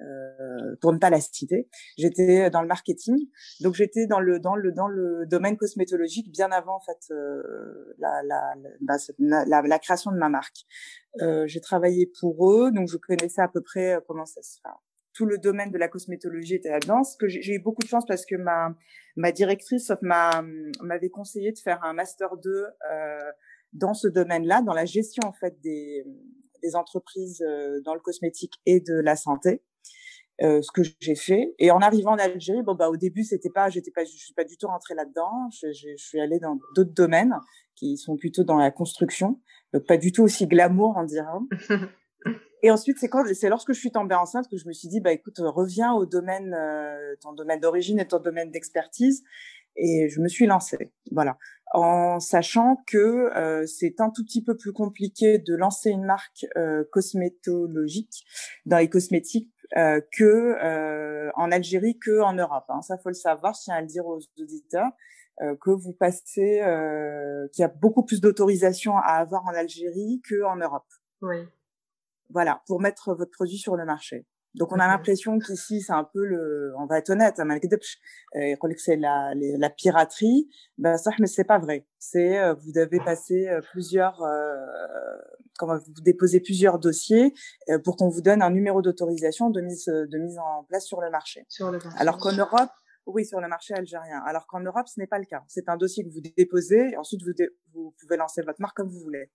euh, 0.00 0.76
pour 0.80 0.92
ne 0.92 0.98
pas 0.98 1.10
la 1.10 1.20
citer. 1.20 1.68
J'étais 1.96 2.50
dans 2.50 2.62
le 2.62 2.68
marketing, 2.68 3.16
donc 3.60 3.74
j'étais 3.74 4.06
dans 4.06 4.20
le 4.20 4.38
dans 4.38 4.54
le 4.54 4.72
dans 4.72 4.86
le 4.88 5.26
domaine 5.26 5.56
cosmétologique 5.56 6.30
bien 6.30 6.50
avant 6.52 6.76
en 6.76 6.80
fait 6.80 7.12
euh, 7.12 7.94
la, 7.98 8.22
la, 8.22 8.54
la, 9.18 9.44
la, 9.44 9.62
la 9.62 9.78
création 9.78 10.12
de 10.12 10.16
ma 10.16 10.28
marque. 10.28 10.66
Euh, 11.20 11.46
j'ai 11.46 11.60
travaillé 11.60 12.10
pour 12.20 12.50
eux, 12.52 12.70
donc 12.70 12.88
je 12.88 12.96
connaissais 12.96 13.40
à 13.40 13.48
peu 13.48 13.60
près 13.60 13.94
euh, 13.94 14.00
comment 14.06 14.24
ça 14.24 14.42
se 14.42 14.60
fait. 14.60 14.68
Tout 15.14 15.26
le 15.26 15.38
domaine 15.38 15.70
de 15.72 15.78
la 15.78 15.88
cosmétologie 15.88 16.54
était 16.54 16.70
là-dedans. 16.70 17.02
que 17.18 17.26
j'ai 17.26 17.54
eu 17.54 17.58
beaucoup 17.58 17.82
de 17.82 17.88
chance 17.88 18.04
parce 18.06 18.24
que 18.24 18.36
ma 18.36 18.74
ma 19.16 19.32
directrice 19.32 19.90
m'a 20.00 20.44
m'avait 20.80 21.10
conseillé 21.10 21.50
de 21.50 21.58
faire 21.58 21.82
un 21.82 21.92
master 21.92 22.36
2 22.36 22.50
euh, 22.50 23.18
dans 23.72 23.94
ce 23.94 24.06
domaine-là, 24.06 24.62
dans 24.62 24.74
la 24.74 24.84
gestion 24.84 25.22
en 25.26 25.32
fait 25.32 25.60
des 25.60 26.04
des 26.62 26.76
entreprises 26.76 27.44
dans 27.84 27.94
le 27.94 28.00
cosmétique 28.00 28.54
et 28.66 28.80
de 28.80 28.94
la 28.94 29.14
santé. 29.16 29.62
Euh, 30.40 30.62
ce 30.62 30.70
que 30.70 30.82
j'ai 31.00 31.16
fait. 31.16 31.52
Et 31.58 31.72
en 31.72 31.80
arrivant 31.80 32.12
en 32.12 32.18
Algérie, 32.18 32.62
bon 32.62 32.76
bah 32.76 32.88
au 32.88 32.96
début 32.96 33.24
c'était 33.24 33.50
pas, 33.50 33.70
j'étais 33.70 33.90
pas, 33.90 34.04
je 34.04 34.10
suis 34.10 34.34
pas 34.34 34.44
du 34.44 34.56
tout 34.56 34.68
rentrée 34.68 34.94
là-dedans. 34.94 35.48
Je, 35.50 35.72
je, 35.72 35.88
je, 35.96 36.04
suis 36.04 36.20
allée 36.20 36.38
dans 36.38 36.60
d'autres 36.76 36.92
domaines 36.92 37.34
qui 37.74 37.96
sont 37.96 38.16
plutôt 38.16 38.44
dans 38.44 38.56
la 38.56 38.70
construction, 38.70 39.40
donc 39.72 39.84
pas 39.88 39.96
du 39.96 40.12
tout 40.12 40.22
aussi 40.22 40.46
glamour 40.46 40.94
on 40.96 41.02
dirait. 41.02 41.26
Et 42.62 42.70
ensuite 42.70 42.98
c'est 43.00 43.08
quand, 43.08 43.24
c'est 43.34 43.48
lorsque 43.48 43.72
je 43.72 43.80
suis 43.80 43.90
tombée 43.90 44.14
enceinte 44.14 44.48
que 44.48 44.56
je 44.56 44.68
me 44.68 44.72
suis 44.72 44.86
dit 44.86 45.00
bah 45.00 45.10
écoute 45.10 45.38
reviens 45.38 45.92
au 45.92 46.06
domaine, 46.06 46.54
euh, 46.54 47.16
ton 47.20 47.32
domaine 47.32 47.58
d'origine 47.58 47.98
et 47.98 48.06
ton 48.06 48.20
domaine 48.20 48.52
d'expertise. 48.52 49.24
Et 49.76 50.08
je 50.08 50.20
me 50.20 50.28
suis 50.28 50.46
lancée, 50.46 50.92
voilà, 51.12 51.36
en 51.72 52.20
sachant 52.20 52.82
que 52.86 52.96
euh, 53.36 53.66
c'est 53.66 54.00
un 54.00 54.10
tout 54.10 54.24
petit 54.24 54.42
peu 54.42 54.56
plus 54.56 54.72
compliqué 54.72 55.38
de 55.38 55.54
lancer 55.54 55.90
une 55.90 56.04
marque 56.04 56.46
euh, 56.56 56.84
cosmétologique 56.92 58.24
dans 58.66 58.78
les 58.78 58.88
cosmétiques 58.88 59.52
euh, 59.76 60.00
que 60.16 60.24
euh, 60.24 61.30
en 61.34 61.52
Algérie 61.52 61.98
que 61.98 62.22
en 62.22 62.32
Europe. 62.32 62.64
Hein. 62.68 62.80
Ça 62.82 62.96
faut 62.98 63.10
le 63.10 63.14
savoir, 63.14 63.54
je 63.54 63.64
tiens 63.64 63.74
à 63.74 63.80
le 63.80 63.86
dire 63.86 64.06
aux 64.06 64.20
auditeurs 64.38 64.90
euh, 65.42 65.54
que 65.60 65.70
vous 65.70 65.92
passez, 65.92 66.60
euh, 66.62 67.46
qu'il 67.52 67.62
y 67.62 67.64
a 67.64 67.68
beaucoup 67.68 68.02
plus 68.02 68.20
d'autorisation 68.20 68.96
à 68.96 69.18
avoir 69.18 69.44
en 69.46 69.54
Algérie 69.54 70.22
que 70.28 70.42
en 70.42 70.56
Europe. 70.56 70.86
Oui. 71.22 71.46
Voilà, 72.30 72.62
pour 72.66 72.80
mettre 72.80 73.14
votre 73.14 73.30
produit 73.30 73.58
sur 73.58 73.76
le 73.76 73.84
marché. 73.84 74.26
Donc 74.58 74.72
on 74.72 74.80
a 74.80 74.88
l'impression 74.88 75.38
qu'ici 75.38 75.80
c'est 75.80 75.92
un 75.92 76.04
peu 76.04 76.24
le, 76.24 76.72
on 76.78 76.86
va 76.86 76.98
être 76.98 77.10
honnête, 77.10 77.38
hein, 77.38 77.48
euh, 77.48 78.56
que 78.56 78.80
c'est 78.80 78.96
la, 78.96 79.32
la 79.34 79.70
piraterie. 79.70 80.48
Ben 80.78 80.96
ça, 80.96 81.12
mais 81.20 81.28
c'est 81.28 81.44
pas 81.44 81.58
vrai. 81.58 81.86
C'est 81.98 82.38
euh, 82.38 82.54
vous 82.54 82.72
devez 82.72 82.98
passer 82.98 83.48
euh, 83.48 83.60
plusieurs, 83.70 84.20
euh, 84.22 84.56
comment 85.58 85.78
vous 85.78 86.02
déposez 86.02 86.40
plusieurs 86.40 86.80
dossiers 86.80 87.32
pour 87.84 87.96
qu'on 87.96 88.08
vous 88.08 88.20
donne 88.20 88.42
un 88.42 88.50
numéro 88.50 88.82
d'autorisation 88.82 89.50
de 89.50 89.60
mise 89.60 89.86
de 89.86 90.18
mise 90.18 90.38
en 90.38 90.64
place 90.64 90.84
sur 90.84 91.00
le 91.00 91.10
marché. 91.10 91.46
Sur 91.48 91.70
le 91.70 91.78
marché. 91.78 91.96
Alors 92.00 92.18
qu'en 92.18 92.32
Europe, 92.32 92.70
oui, 93.06 93.24
sur 93.24 93.40
le 93.40 93.48
marché 93.48 93.74
algérien. 93.74 94.20
Alors 94.26 94.46
qu'en 94.48 94.60
Europe, 94.60 94.88
ce 94.88 94.98
n'est 94.98 95.06
pas 95.06 95.18
le 95.18 95.24
cas. 95.24 95.44
C'est 95.46 95.68
un 95.68 95.76
dossier 95.76 96.04
que 96.04 96.10
vous 96.10 96.20
déposez 96.36 96.90
et 96.92 96.96
ensuite 96.96 97.22
vous, 97.22 97.32
vous 97.72 97.94
pouvez 98.00 98.16
lancer 98.16 98.42
votre 98.42 98.60
marque 98.60 98.76
comme 98.76 98.88
vous 98.88 99.00
voulez. 99.00 99.30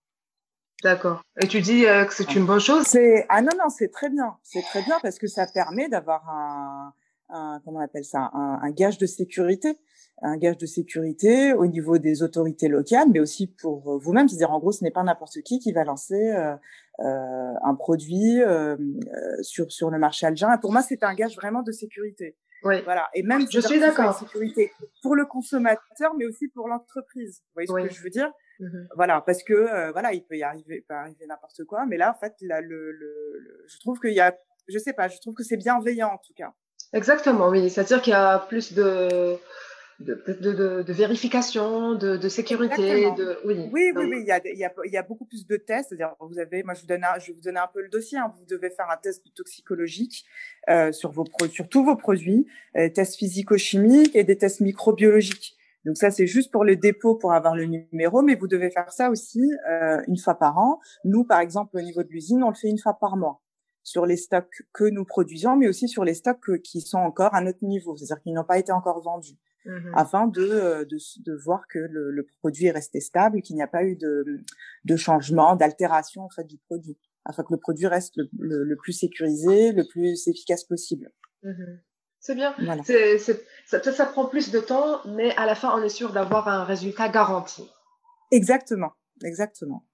D'accord. 0.83 1.21
Et 1.41 1.47
tu 1.47 1.61
dis 1.61 1.85
euh, 1.85 2.05
que 2.05 2.13
c'est 2.13 2.35
une 2.35 2.45
bonne 2.45 2.59
chose? 2.59 2.83
C'est 2.85 3.25
ah 3.29 3.41
non 3.41 3.51
non 3.57 3.69
c'est 3.69 3.89
très 3.89 4.09
bien, 4.09 4.35
c'est 4.43 4.61
très 4.61 4.83
bien 4.83 4.97
parce 5.01 5.17
que 5.17 5.27
ça 5.27 5.47
permet 5.47 5.87
d'avoir 5.87 6.29
un, 6.29 6.93
un, 7.29 7.61
comment 7.63 7.79
on 7.79 7.83
appelle 7.83 8.03
ça? 8.03 8.29
Un, 8.33 8.59
un, 8.61 8.71
gage 8.71 8.97
de 8.97 9.05
sécurité, 9.05 9.77
un 10.21 10.37
gage 10.37 10.57
de 10.57 10.65
sécurité 10.65 11.53
au 11.53 11.67
niveau 11.67 11.97
des 11.97 12.21
autorités 12.21 12.67
locales, 12.67 13.07
mais 13.13 13.19
aussi 13.19 13.47
pour 13.47 13.97
vous-même. 13.99 14.27
C'est-à-dire 14.27 14.51
en 14.51 14.59
gros 14.59 14.73
ce 14.73 14.83
n'est 14.83 14.91
pas 14.91 15.03
n'importe 15.03 15.41
qui 15.41 15.59
qui 15.59 15.71
va 15.71 15.85
lancer 15.85 16.31
euh, 16.31 16.55
euh, 16.99 17.53
un 17.63 17.75
produit 17.75 18.41
euh, 18.41 18.75
euh 18.75 19.41
sur 19.41 19.71
sur 19.71 19.89
le 19.89 19.97
marché 19.97 20.25
algérien. 20.25 20.57
Pour 20.57 20.73
moi 20.73 20.81
c'est 20.81 21.03
un 21.03 21.13
gage 21.13 21.35
vraiment 21.35 21.63
de 21.63 21.71
sécurité. 21.71 22.35
Oui. 22.63 22.81
Voilà. 22.83 23.09
Et 23.13 23.23
même 23.23 23.45
je 23.49 23.59
suis 23.59 23.79
d'accord. 23.79 24.17
Sécurité 24.17 24.71
pour 25.01 25.15
le 25.15 25.25
consommateur, 25.25 26.13
mais 26.17 26.25
aussi 26.25 26.49
pour 26.49 26.67
l'entreprise. 26.67 27.41
Vous 27.47 27.53
voyez 27.55 27.67
ce 27.67 27.73
Oui. 27.73 27.87
que 27.87 27.93
je 27.93 28.03
veux 28.03 28.09
dire? 28.09 28.31
Mhm. 28.59 28.87
Voilà, 28.95 29.21
parce 29.25 29.43
que 29.43 29.53
euh, 29.53 29.91
voilà, 29.91 30.13
il 30.13 30.23
peut 30.23 30.37
y 30.37 30.43
arriver, 30.43 30.85
peut 30.87 30.93
arriver 30.95 31.25
n'importe 31.27 31.63
quoi, 31.65 31.85
mais 31.87 31.97
là, 31.97 32.13
en 32.15 32.19
fait, 32.19 32.33
là, 32.41 32.61
le, 32.61 32.91
le, 32.91 33.39
le- 33.39 33.65
je 33.67 33.79
trouve 33.79 33.99
qu'il 33.99 34.13
y 34.13 34.19
a, 34.19 34.37
je 34.67 34.77
sais 34.77 34.93
pas, 34.93 35.07
je 35.07 35.19
trouve 35.19 35.33
que 35.33 35.43
c'est 35.43 35.57
bienveillant 35.57 36.09
en 36.09 36.17
tout 36.17 36.33
cas. 36.35 36.53
Exactement, 36.93 37.49
oui. 37.49 37.69
C'est-à-dire 37.69 38.01
qu'il 38.01 38.11
y 38.11 38.15
a 38.15 38.37
plus 38.37 38.73
de, 38.73 39.37
de, 39.99 40.23
de, 40.27 40.51
de, 40.53 40.81
de 40.83 40.93
vérification, 40.93 41.95
de, 41.95 42.29
sécurité, 42.29 43.09
de 43.11 43.39
oui. 43.45 43.69
Oui, 43.71 43.91
oui, 43.95 44.05
oui, 44.05 44.17
il 44.21 44.27
y 44.27 44.31
a, 44.31 44.39
il 44.45 44.59
y 44.59 44.63
a, 44.63 44.71
il 44.85 44.91
y 44.91 44.97
a 44.97 45.01
beaucoup 45.03 45.25
plus 45.25 45.47
de 45.47 45.55
tests. 45.57 45.89
C'est-à-dire, 45.89 46.15
vous 46.19 46.37
avez, 46.37 46.61
moi, 46.63 46.75
je 46.75 46.81
vous 46.81 46.87
donne, 46.87 47.03
un, 47.03 47.17
je 47.19 47.27
vais 47.27 47.33
vous 47.33 47.41
donner 47.41 47.59
un 47.59 47.69
peu 47.73 47.81
le 47.81 47.89
dossier. 47.89 48.19
Hein. 48.19 48.31
Vous 48.37 48.45
devez 48.45 48.69
faire 48.69 48.89
un 48.91 48.97
test 48.97 49.23
toxicologique 49.33 50.25
euh, 50.69 50.91
sur 50.91 51.11
vos 51.11 51.25
sur 51.51 51.67
tous 51.67 51.83
vos 51.83 51.95
produits, 51.95 52.45
euh, 52.77 52.89
tests 52.89 53.15
physico-chimiques 53.15 54.15
et 54.15 54.23
des 54.23 54.37
tests 54.37 54.61
microbiologiques. 54.61 55.57
Donc 55.85 55.97
ça, 55.97 56.11
c'est 56.11 56.27
juste 56.27 56.51
pour 56.51 56.63
le 56.63 56.75
dépôt 56.75 57.15
pour 57.15 57.33
avoir 57.33 57.55
le 57.55 57.65
numéro, 57.65 58.21
mais 58.21 58.35
vous 58.35 58.47
devez 58.47 58.71
faire 58.71 58.91
ça 58.91 59.09
aussi 59.09 59.41
euh, 59.69 60.01
une 60.07 60.17
fois 60.17 60.35
par 60.35 60.57
an. 60.57 60.79
Nous, 61.03 61.23
par 61.25 61.39
exemple, 61.39 61.77
au 61.77 61.81
niveau 61.81 62.03
de 62.03 62.09
l'usine, 62.09 62.43
on 62.43 62.49
le 62.49 62.55
fait 62.55 62.69
une 62.69 62.77
fois 62.79 62.97
par 62.99 63.17
mois 63.17 63.41
sur 63.83 64.05
les 64.05 64.15
stocks 64.15 64.63
que 64.73 64.85
nous 64.85 65.03
produisons, 65.03 65.57
mais 65.57 65.67
aussi 65.67 65.89
sur 65.89 66.05
les 66.05 66.13
stocks 66.13 66.39
que- 66.39 66.53
qui 66.57 66.79
sont 66.79 66.99
encore 66.99 67.35
à 67.35 67.41
notre 67.41 67.65
niveau, 67.65 67.97
c'est-à-dire 67.97 68.21
qu'ils 68.23 68.33
n'ont 68.33 68.45
pas 68.45 68.57
été 68.57 68.71
encore 68.71 69.01
vendus 69.03 69.37
mhm. 69.65 69.91
afin 69.93 70.27
de, 70.27 70.41
euh, 70.41 70.85
de, 70.85 70.97
de 71.25 71.35
voir 71.43 71.67
que 71.67 71.79
le, 71.79 72.11
le 72.11 72.25
produit 72.39 72.67
est 72.67 72.71
resté 72.71 73.01
stable, 73.01 73.41
qu'il 73.41 73.57
n'y 73.57 73.61
a 73.61 73.67
pas 73.67 73.83
eu 73.83 73.97
de, 73.97 74.23
de 74.85 74.95
changement, 74.95 75.57
d'altération 75.57 76.21
en 76.21 76.29
fait 76.29 76.45
du 76.45 76.57
produit, 76.59 76.97
afin 77.25 77.43
que 77.43 77.51
le 77.51 77.59
produit 77.59 77.87
reste 77.87 78.15
le, 78.15 78.29
le, 78.39 78.63
le 78.63 78.75
plus 78.77 78.93
sécurisé, 78.93 79.73
le 79.73 79.83
plus 79.85 80.29
efficace 80.29 80.63
possible. 80.63 81.11
Mhm. 81.43 81.81
C'est 82.25 82.35
bien. 82.35 82.55
Voilà. 82.57 82.81
C'est, 82.85 83.17
c'est, 83.17 83.45
ça, 83.65 83.79
peut-être 83.79 83.97
ça 83.97 84.05
prend 84.05 84.25
plus 84.25 84.49
de 84.49 84.59
temps, 84.61 85.01
mais 85.05 85.35
à 85.35 85.45
la 85.45 85.55
fin, 85.55 85.77
on 85.77 85.83
est 85.83 85.89
sûr 85.89 86.13
d'avoir 86.13 86.47
un 86.47 86.63
résultat 86.63 87.09
garanti. 87.09 87.69
Exactement, 88.31 88.93
exactement. 89.25 89.85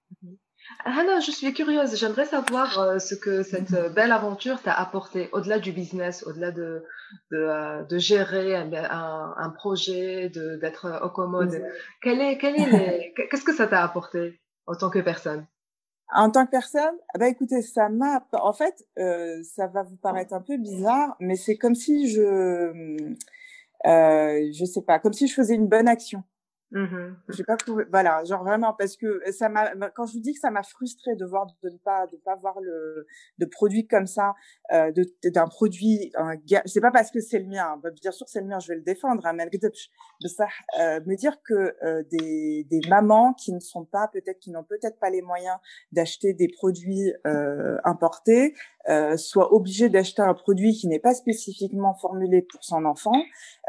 Hannah, 0.84 1.18
je 1.18 1.32
suis 1.32 1.52
curieuse. 1.52 1.96
J'aimerais 1.96 2.26
savoir 2.26 2.78
euh, 2.78 2.98
ce 3.00 3.16
que 3.16 3.42
cette 3.42 3.74
euh, 3.74 3.88
belle 3.88 4.12
aventure 4.12 4.62
t'a 4.62 4.72
apporté 4.72 5.28
au-delà 5.32 5.58
du 5.58 5.72
business, 5.72 6.24
au-delà 6.24 6.52
de, 6.52 6.84
de, 7.32 7.36
euh, 7.36 7.82
de 7.82 7.98
gérer 7.98 8.54
un, 8.54 8.72
un, 8.72 9.34
un 9.36 9.50
projet, 9.50 10.28
de, 10.28 10.54
d'être 10.54 11.00
au 11.02 11.10
commode. 11.10 11.60
Quel 12.00 12.20
est, 12.20 12.38
quel 12.38 12.54
est 12.60 12.70
les, 12.70 13.14
qu'est-ce 13.28 13.44
que 13.44 13.54
ça 13.54 13.66
t'a 13.66 13.82
apporté 13.82 14.40
en 14.68 14.76
tant 14.76 14.88
que 14.88 15.00
personne? 15.00 15.48
En 16.12 16.30
tant 16.30 16.44
que 16.46 16.50
personne, 16.50 16.94
ah 17.14 17.18
bah 17.18 17.28
écoutez, 17.28 17.62
ça 17.62 17.88
m'a, 17.88 18.24
en 18.32 18.52
fait, 18.52 18.84
euh, 18.98 19.42
ça 19.44 19.68
va 19.68 19.82
vous 19.84 19.96
paraître 19.96 20.34
un 20.34 20.40
peu 20.40 20.56
bizarre, 20.56 21.16
mais 21.20 21.36
c'est 21.36 21.56
comme 21.56 21.74
si 21.76 22.08
je, 22.08 22.20
euh, 23.86 24.50
je 24.52 24.64
sais 24.64 24.82
pas, 24.82 24.98
comme 24.98 25.12
si 25.12 25.26
je 25.28 25.34
faisais 25.34 25.54
une 25.54 25.68
bonne 25.68 25.88
action. 25.88 26.22
Mhm. 26.72 27.16
J'ai 27.30 27.42
pas 27.42 27.56
trouvé, 27.56 27.84
voilà, 27.90 28.22
genre 28.24 28.44
vraiment 28.44 28.72
parce 28.78 28.96
que 28.96 29.20
ça 29.32 29.48
m'a, 29.48 29.72
quand 29.90 30.06
je 30.06 30.12
vous 30.12 30.20
dis 30.20 30.34
que 30.34 30.38
ça 30.38 30.52
m'a 30.52 30.62
frustré 30.62 31.16
de 31.16 31.24
voir 31.26 31.46
de 31.46 31.68
ne 31.68 31.76
pas 31.78 32.06
de 32.06 32.16
pas 32.18 32.36
voir 32.36 32.60
le 32.60 33.06
de 33.38 33.46
produit 33.46 33.88
comme 33.88 34.06
ça, 34.06 34.34
euh, 34.72 34.92
de 34.92 35.02
d'un 35.30 35.48
produit, 35.48 36.12
un 36.14 36.36
gars, 36.36 36.62
c'est 36.66 36.80
pas 36.80 36.92
parce 36.92 37.10
que 37.10 37.20
c'est 37.20 37.40
le 37.40 37.46
mien, 37.46 37.80
hein, 37.84 37.90
bien 38.00 38.12
sûr 38.12 38.28
c'est 38.28 38.40
le 38.40 38.46
mien, 38.46 38.60
je 38.60 38.68
vais 38.68 38.76
le 38.76 38.82
défendre, 38.82 39.26
hein, 39.26 39.36
tout, 39.50 39.58
de 40.22 40.28
ça, 40.28 40.46
euh, 40.78 41.00
me 41.06 41.16
dire 41.16 41.38
que 41.42 41.74
euh, 41.84 42.04
des 42.12 42.64
des 42.70 42.80
mamans 42.88 43.34
qui 43.34 43.52
ne 43.52 43.60
sont 43.60 43.84
pas 43.84 44.06
peut-être 44.06 44.38
qui 44.38 44.52
n'ont 44.52 44.64
peut-être 44.64 45.00
pas 45.00 45.10
les 45.10 45.22
moyens 45.22 45.56
d'acheter 45.90 46.34
des 46.34 46.48
produits 46.48 47.12
euh, 47.26 47.78
importés, 47.82 48.54
euh, 48.88 49.16
soient 49.16 49.52
obligées 49.52 49.88
d'acheter 49.88 50.22
un 50.22 50.34
produit 50.34 50.72
qui 50.74 50.86
n'est 50.86 51.00
pas 51.00 51.14
spécifiquement 51.14 51.94
formulé 51.94 52.42
pour 52.42 52.62
son 52.62 52.84
enfant, 52.84 53.20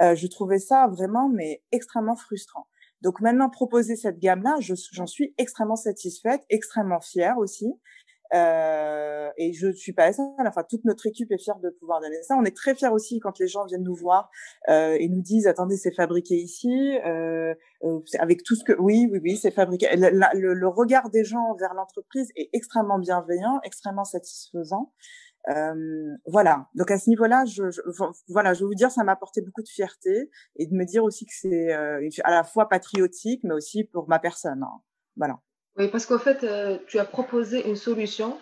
euh, 0.02 0.14
je 0.14 0.28
trouvais 0.28 0.60
ça 0.60 0.88
vraiment 0.88 1.30
mais 1.30 1.64
extrêmement 1.72 2.16
frustrant. 2.16 2.68
Donc 3.02 3.20
maintenant, 3.22 3.50
proposer 3.50 3.96
cette 3.96 4.20
gamme-là, 4.20 4.58
je- 4.60 4.74
j'en 4.92 5.08
suis 5.08 5.34
extrêmement 5.38 5.76
satisfaite, 5.76 6.42
extrêmement 6.50 7.02
fière 7.02 7.38
aussi. 7.38 7.74
Euh, 8.34 9.30
et 9.38 9.52
je 9.52 9.72
suis 9.74 9.92
pas 9.92 10.14
seule. 10.14 10.26
Enfin, 10.48 10.64
toute 10.64 10.86
notre 10.86 11.06
équipe 11.06 11.30
est 11.34 11.38
fière 11.38 11.60
de 11.60 11.70
pouvoir 11.70 12.00
donner 12.00 12.22
ça. 12.24 12.36
On 12.38 12.46
est 12.46 12.56
très 12.56 12.76
fiers 12.76 12.88
aussi 12.88 13.20
quand 13.20 13.38
les 13.40 13.48
gens 13.50 13.66
viennent 13.66 13.84
nous 13.84 13.96
voir 13.96 14.30
euh, 14.70 14.96
et 14.98 15.10
nous 15.10 15.22
disent 15.22 15.48
"Attendez, 15.48 15.76
c'est 15.76 15.94
fabriqué 15.94 16.36
ici." 16.36 16.98
Euh, 17.06 17.54
euh, 17.84 18.00
avec 18.20 18.44
tout 18.44 18.56
ce 18.56 18.64
que 18.64 18.72
oui, 18.80 19.10
oui, 19.12 19.20
oui, 19.22 19.36
c'est 19.38 19.52
fabriqué. 19.52 19.88
Le, 19.98 20.10
le- 20.40 20.54
le 20.54 20.68
regard 20.70 21.10
des 21.10 21.26
gens 21.26 21.56
vers 21.60 21.74
l'entreprise 21.74 22.30
est 22.38 22.50
extrêmement 22.54 23.00
bienveillant, 23.00 23.60
extrêmement 23.66 24.06
satisfaisant. 24.06 24.94
Euh, 25.50 25.74
voilà. 26.28 26.68
Donc 26.76 26.92
à 26.92 26.98
ce 27.00 27.10
niveau-là, 27.10 27.46
je, 27.46 27.72
je- 27.72 27.82
voilà, 28.28 28.54
je 28.54 28.62
veux 28.62 28.68
vous 28.68 28.76
dire, 28.76 28.92
ça 28.92 29.04
m'a 29.04 29.14
apporté 29.14 29.42
beaucoup 29.42 29.64
de 29.64 29.68
fierté 29.68 30.30
et 30.56 30.68
de 30.68 30.74
me 30.76 30.86
dire 30.86 31.04
aussi 31.04 31.26
que 31.26 31.34
c'est 31.34 31.74
euh, 31.74 32.00
à 32.24 32.32
la 32.32 32.44
fois 32.44 32.70
patriotique, 32.70 33.42
mais 33.44 33.54
aussi 33.54 33.84
pour 33.86 34.08
ma 34.08 34.20
personne. 34.20 34.62
hein. 34.64 34.82
Voilà. 35.18 35.40
Oui, 35.78 35.88
parce 35.88 36.06
qu'en 36.06 36.20
fait, 36.20 36.44
euh, 36.44 36.78
tu 36.88 37.00
as 37.00 37.06
proposé 37.06 37.68
une 37.68 37.76
solution 37.76 38.38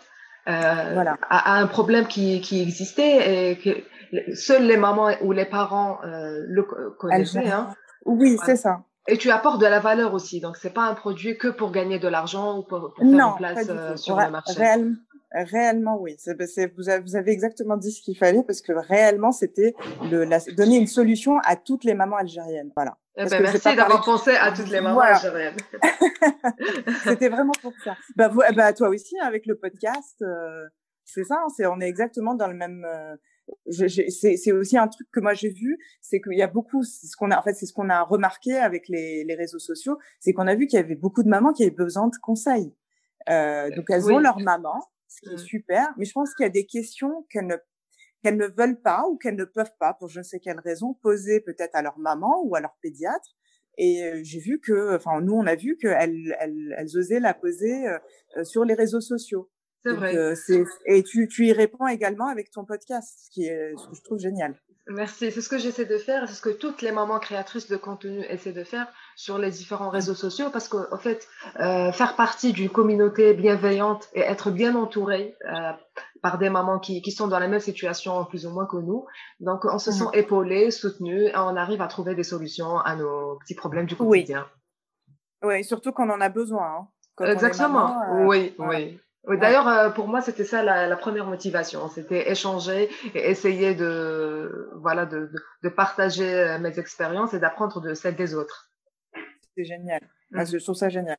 euh, 0.48 0.94
Voilà. 0.94 1.18
à, 1.30 1.56
à 1.56 1.62
un 1.62 1.68
problème 1.68 2.08
qui, 2.08 2.42
qui 2.42 2.62
existait 2.62 3.52
et 3.52 3.58
que 3.60 4.36
seules 4.36 4.64
les 4.66 4.78
mamans 4.78 5.12
ou 5.22 5.32
les 5.32 5.46
parents 5.46 6.00
euh, 6.04 6.44
le 6.48 6.64
co- 6.64 6.92
connaissaient. 6.98 7.48
Hein. 7.50 7.74
Oui, 8.06 8.36
Voilà. 8.36 8.46
c'est 8.46 8.56
ça. 8.62 8.84
Et 9.08 9.18
tu 9.18 9.32
apportes 9.32 9.60
de 9.62 9.66
la 9.66 9.80
valeur 9.80 10.14
aussi. 10.14 10.40
Donc, 10.40 10.58
c'est 10.58 10.74
pas 10.74 10.84
un 10.84 10.94
produit 10.94 11.38
que 11.38 11.48
pour 11.48 11.72
gagner 11.72 11.98
de 12.00 12.08
l'argent 12.08 12.60
ou 12.60 12.64
pour, 12.64 12.94
pour 12.94 12.98
faire 12.98 13.06
Non, 13.08 13.32
une 13.32 13.38
place 13.38 13.68
euh, 13.70 13.96
sur 13.96 14.20
le 14.20 14.30
marché. 14.30 14.54
Réellement, 15.32 15.98
oui. 16.00 16.16
C'est, 16.18 16.42
c'est- 16.48 16.74
vous, 16.76 16.90
avez, 16.90 17.04
vous 17.04 17.16
avez 17.16 17.32
exactement 17.32 17.78
dit 17.78 17.92
ce 17.92 18.02
qu'il 18.02 18.18
fallait 18.18 18.44
parce 18.44 18.62
que 18.62 18.72
réellement, 18.74 19.32
c'était 19.32 19.74
donner 20.58 20.78
une 20.78 20.88
solution 20.88 21.38
à 21.46 21.56
toutes 21.56 21.84
les 21.84 21.94
mamans 21.94 22.18
algériennes. 22.18 22.72
Voilà. 22.76 22.98
Eh 23.18 23.26
ben, 23.26 23.42
merci 23.44 23.76
d'avoir 23.76 24.04
pensé 24.04 24.32
à 24.32 24.52
toutes 24.52 24.70
les 24.70 24.82
mamans 24.82 24.96
Voilà. 24.96 25.16
algériennes. 25.18 25.58
C'était 27.04 27.30
vraiment 27.30 27.52
pour 27.62 27.74
ça. 27.84 27.96
Bah, 28.16 28.28
vous, 28.30 28.42
bah, 28.56 28.74
toi 28.74 28.90
aussi, 28.90 29.16
hein, 29.20 29.26
avec 29.28 29.46
le 29.46 29.56
podcast, 29.56 30.22
euh, 30.22 30.68
c'est 31.06 31.24
ça. 31.24 31.36
hein, 31.36 31.48
c'est, 31.56 31.66
on 31.66 31.80
est 31.82 31.88
exactement 31.90 32.34
dans 32.36 32.48
le 32.48 32.54
même. 32.56 32.86
euh, 32.86 33.16
c'est, 33.72 34.52
aussi 34.52 34.78
un 34.78 34.88
truc 34.88 35.08
que 35.12 35.20
moi 35.20 35.34
j'ai 35.34 35.50
vu, 35.50 35.78
c'est 36.02 36.22
qu'il 36.22 36.38
y 36.38 36.42
a 36.44 36.48
beaucoup. 36.48 36.84
Ce 36.84 37.16
qu'on 37.18 37.32
a, 37.32 37.38
en 37.40 37.42
fait, 37.42 37.54
c'est 37.54 37.66
ce 37.66 37.74
qu'on 37.74 37.90
a 37.90 38.04
remarqué 38.04 38.56
avec 38.58 38.88
les, 38.88 39.24
les 39.24 39.36
réseaux 39.36 39.60
sociaux, 39.60 39.98
c'est 40.20 40.34
qu'on 40.34 40.48
a 40.48 40.56
vu 40.56 40.68
qu'il 40.68 40.78
y 40.78 40.84
avait 40.84 40.96
beaucoup 40.96 41.24
de 41.24 41.30
mamans 41.30 41.52
qui 41.52 41.64
avaient 41.64 41.72
besoin 41.72 42.08
de 42.08 42.16
conseils. 42.22 42.76
Euh, 43.30 43.70
donc 43.76 43.86
elles 43.90 44.04
Oui. 44.06 44.14
ont 44.14 44.20
leur 44.20 44.40
maman, 44.40 44.80
ce 45.10 45.20
qui 45.22 45.30
est 45.30 45.34
Mm. 45.36 45.38
super. 45.38 45.88
Mais 45.98 46.06
je 46.06 46.14
pense 46.14 46.34
qu'il 46.34 46.46
y 46.46 46.48
a 46.48 46.50
des 46.52 46.66
questions 46.66 47.26
qu'elles 47.30 47.48
ne 47.48 47.58
qu'elles 48.24 48.38
ne 48.38 48.48
veulent 48.48 48.82
pas 48.82 49.06
ou 49.10 49.18
qu'elles 49.18 49.36
ne 49.38 49.46
peuvent 49.46 49.76
pas, 49.80 49.94
pour 49.94 50.10
je 50.10 50.20
ne 50.20 50.24
sais 50.24 50.40
quelle 50.40 50.60
raison, 50.60 50.94
poser 50.94 51.40
peut-être 51.40 51.74
à 51.74 51.82
leur 51.82 51.98
maman 52.00 52.42
ou 52.44 52.54
à 52.56 52.60
leur 52.60 52.76
pédiatre. 52.82 53.36
Et 53.78 54.12
j'ai 54.24 54.40
vu 54.40 54.60
que, 54.60 54.96
enfin, 54.98 55.22
nous, 55.22 55.32
on 55.34 55.48
a 55.48 55.56
vu 55.56 55.78
qu'elles 55.78 56.36
elles, 56.40 56.76
elles 56.78 56.98
osaient 56.98 57.22
la 57.22 57.34
poser 57.34 57.88
euh, 57.88 58.44
sur 58.44 58.66
les 58.66 58.74
réseaux 58.74 59.00
sociaux. 59.00 59.50
C'est 59.84 59.94
vrai. 59.94 60.14
euh, 60.18 60.36
et 60.86 61.02
tu, 61.04 61.30
tu 61.30 61.46
y 61.48 61.54
réponds 61.54 61.88
également 61.88 62.28
avec 62.28 62.52
ton 62.52 62.66
podcast, 62.66 63.18
ce 63.24 63.30
qui 63.32 63.46
est, 63.46 63.72
ce 63.78 63.88
que 63.88 63.96
je 63.96 64.02
trouve 64.04 64.20
génial. 64.20 64.60
Merci. 64.90 65.32
C'est 65.32 65.42
ce 65.42 65.50
que 65.50 65.58
j'essaie 65.60 65.86
de 65.86 65.98
faire, 65.98 66.28
c'est 66.28 66.34
ce 66.34 66.42
que 66.42 66.50
toutes 66.50 66.82
les 66.82 66.92
mamans 66.92 67.20
créatrices 67.20 67.68
de 67.70 67.78
contenu 67.78 68.24
essaient 68.28 68.54
de 68.54 68.64
faire 68.64 68.88
sur 69.16 69.38
les 69.38 69.52
différents 69.52 69.90
réseaux 69.90 70.16
sociaux, 70.16 70.50
parce 70.52 70.68
qu'en 70.68 70.98
fait, 70.98 71.28
euh, 71.60 71.92
faire 71.92 72.16
partie 72.16 72.54
d'une 72.54 72.70
communauté 72.70 73.34
bienveillante 73.36 74.10
et 74.14 74.22
être 74.22 74.50
bien 74.50 74.76
entouré 74.76 75.36
euh, 75.46 75.72
par 76.24 76.40
des 76.40 76.50
mamans 76.50 76.80
qui, 76.80 77.02
qui 77.04 77.12
sont 77.12 77.28
dans 77.28 77.38
la 77.40 77.48
même 77.48 77.60
situation 77.60 78.26
plus 78.26 78.48
ou 78.48 78.50
moins 78.50 78.66
que 78.66 78.78
nous, 78.78 79.06
donc 79.40 79.64
on 79.66 79.78
se 79.78 79.92
Mhm. 79.92 79.96
sent 79.96 80.06
épaulés, 80.14 80.72
soutenus, 80.72 81.28
et 81.30 81.38
on 81.38 81.56
arrive 81.56 81.82
à 81.84 81.88
trouver 81.88 82.16
des 82.16 82.24
solutions 82.24 82.78
à 82.80 82.96
nos 82.96 83.38
petits 83.40 83.56
problèmes 83.56 83.86
du 83.86 83.96
Oui. 84.00 84.20
quotidien. 84.22 84.48
Oui, 85.44 85.64
surtout 85.64 85.92
quand 85.92 86.08
on 86.10 86.14
en 86.14 86.22
a 86.22 86.30
besoin. 86.30 86.66
Hein. 86.66 86.88
Quand 87.16 87.26
Exactement. 87.26 87.88
maman, 87.90 88.22
euh, 88.24 88.26
oui, 88.26 88.56
voilà. 88.58 88.80
oui. 88.80 89.00
D'ailleurs, 89.38 89.94
pour 89.94 90.08
moi, 90.08 90.22
c'était 90.22 90.46
ça 90.46 90.64
la, 90.64 90.96
première 90.98 91.26
motivation. 91.26 91.88
C'était 91.90 92.32
échanger 92.32 92.90
et 93.14 93.30
essayer 93.30 93.76
de, 93.76 94.70
voilà, 94.82 95.06
de, 95.06 95.32
de, 95.64 95.70
partager 95.70 96.58
mes 96.60 96.80
expériences 96.80 97.34
et 97.34 97.40
d'apprendre 97.40 97.82
de 97.82 97.94
celles 97.94 98.16
des 98.16 98.34
autres. 98.34 98.72
C'est 99.56 99.66
génial. 99.66 100.02
Mmh. 100.32 100.46
je 100.46 100.64
trouve 100.64 100.76
ça 100.76 100.90
génial. 100.90 101.18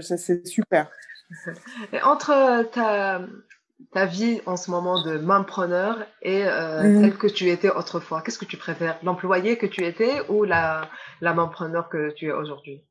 C'est 0.00 0.46
super. 0.46 0.90
Et 1.92 2.02
entre 2.02 2.62
ta, 2.70 3.22
ta 3.92 4.06
vie 4.06 4.40
en 4.46 4.56
ce 4.56 4.70
moment 4.70 5.02
de 5.02 5.18
mompreneur 5.18 6.06
et 6.22 6.46
euh, 6.46 6.82
mhm. 6.82 7.00
celle 7.00 7.18
que 7.18 7.26
tu 7.26 7.48
étais 7.48 7.70
autrefois 7.70 8.22
Qu'est-ce 8.22 8.38
que 8.38 8.44
tu 8.44 8.56
préfères? 8.56 8.98
L'employé 9.02 9.58
que 9.58 9.66
tu 9.66 9.84
étais 9.84 10.20
ou 10.28 10.44
la, 10.44 10.88
la 11.20 11.34
mompreneur 11.34 11.88
que 11.88 12.12
tu 12.12 12.26
es 12.26 12.32
aujourd'hui? 12.32 12.84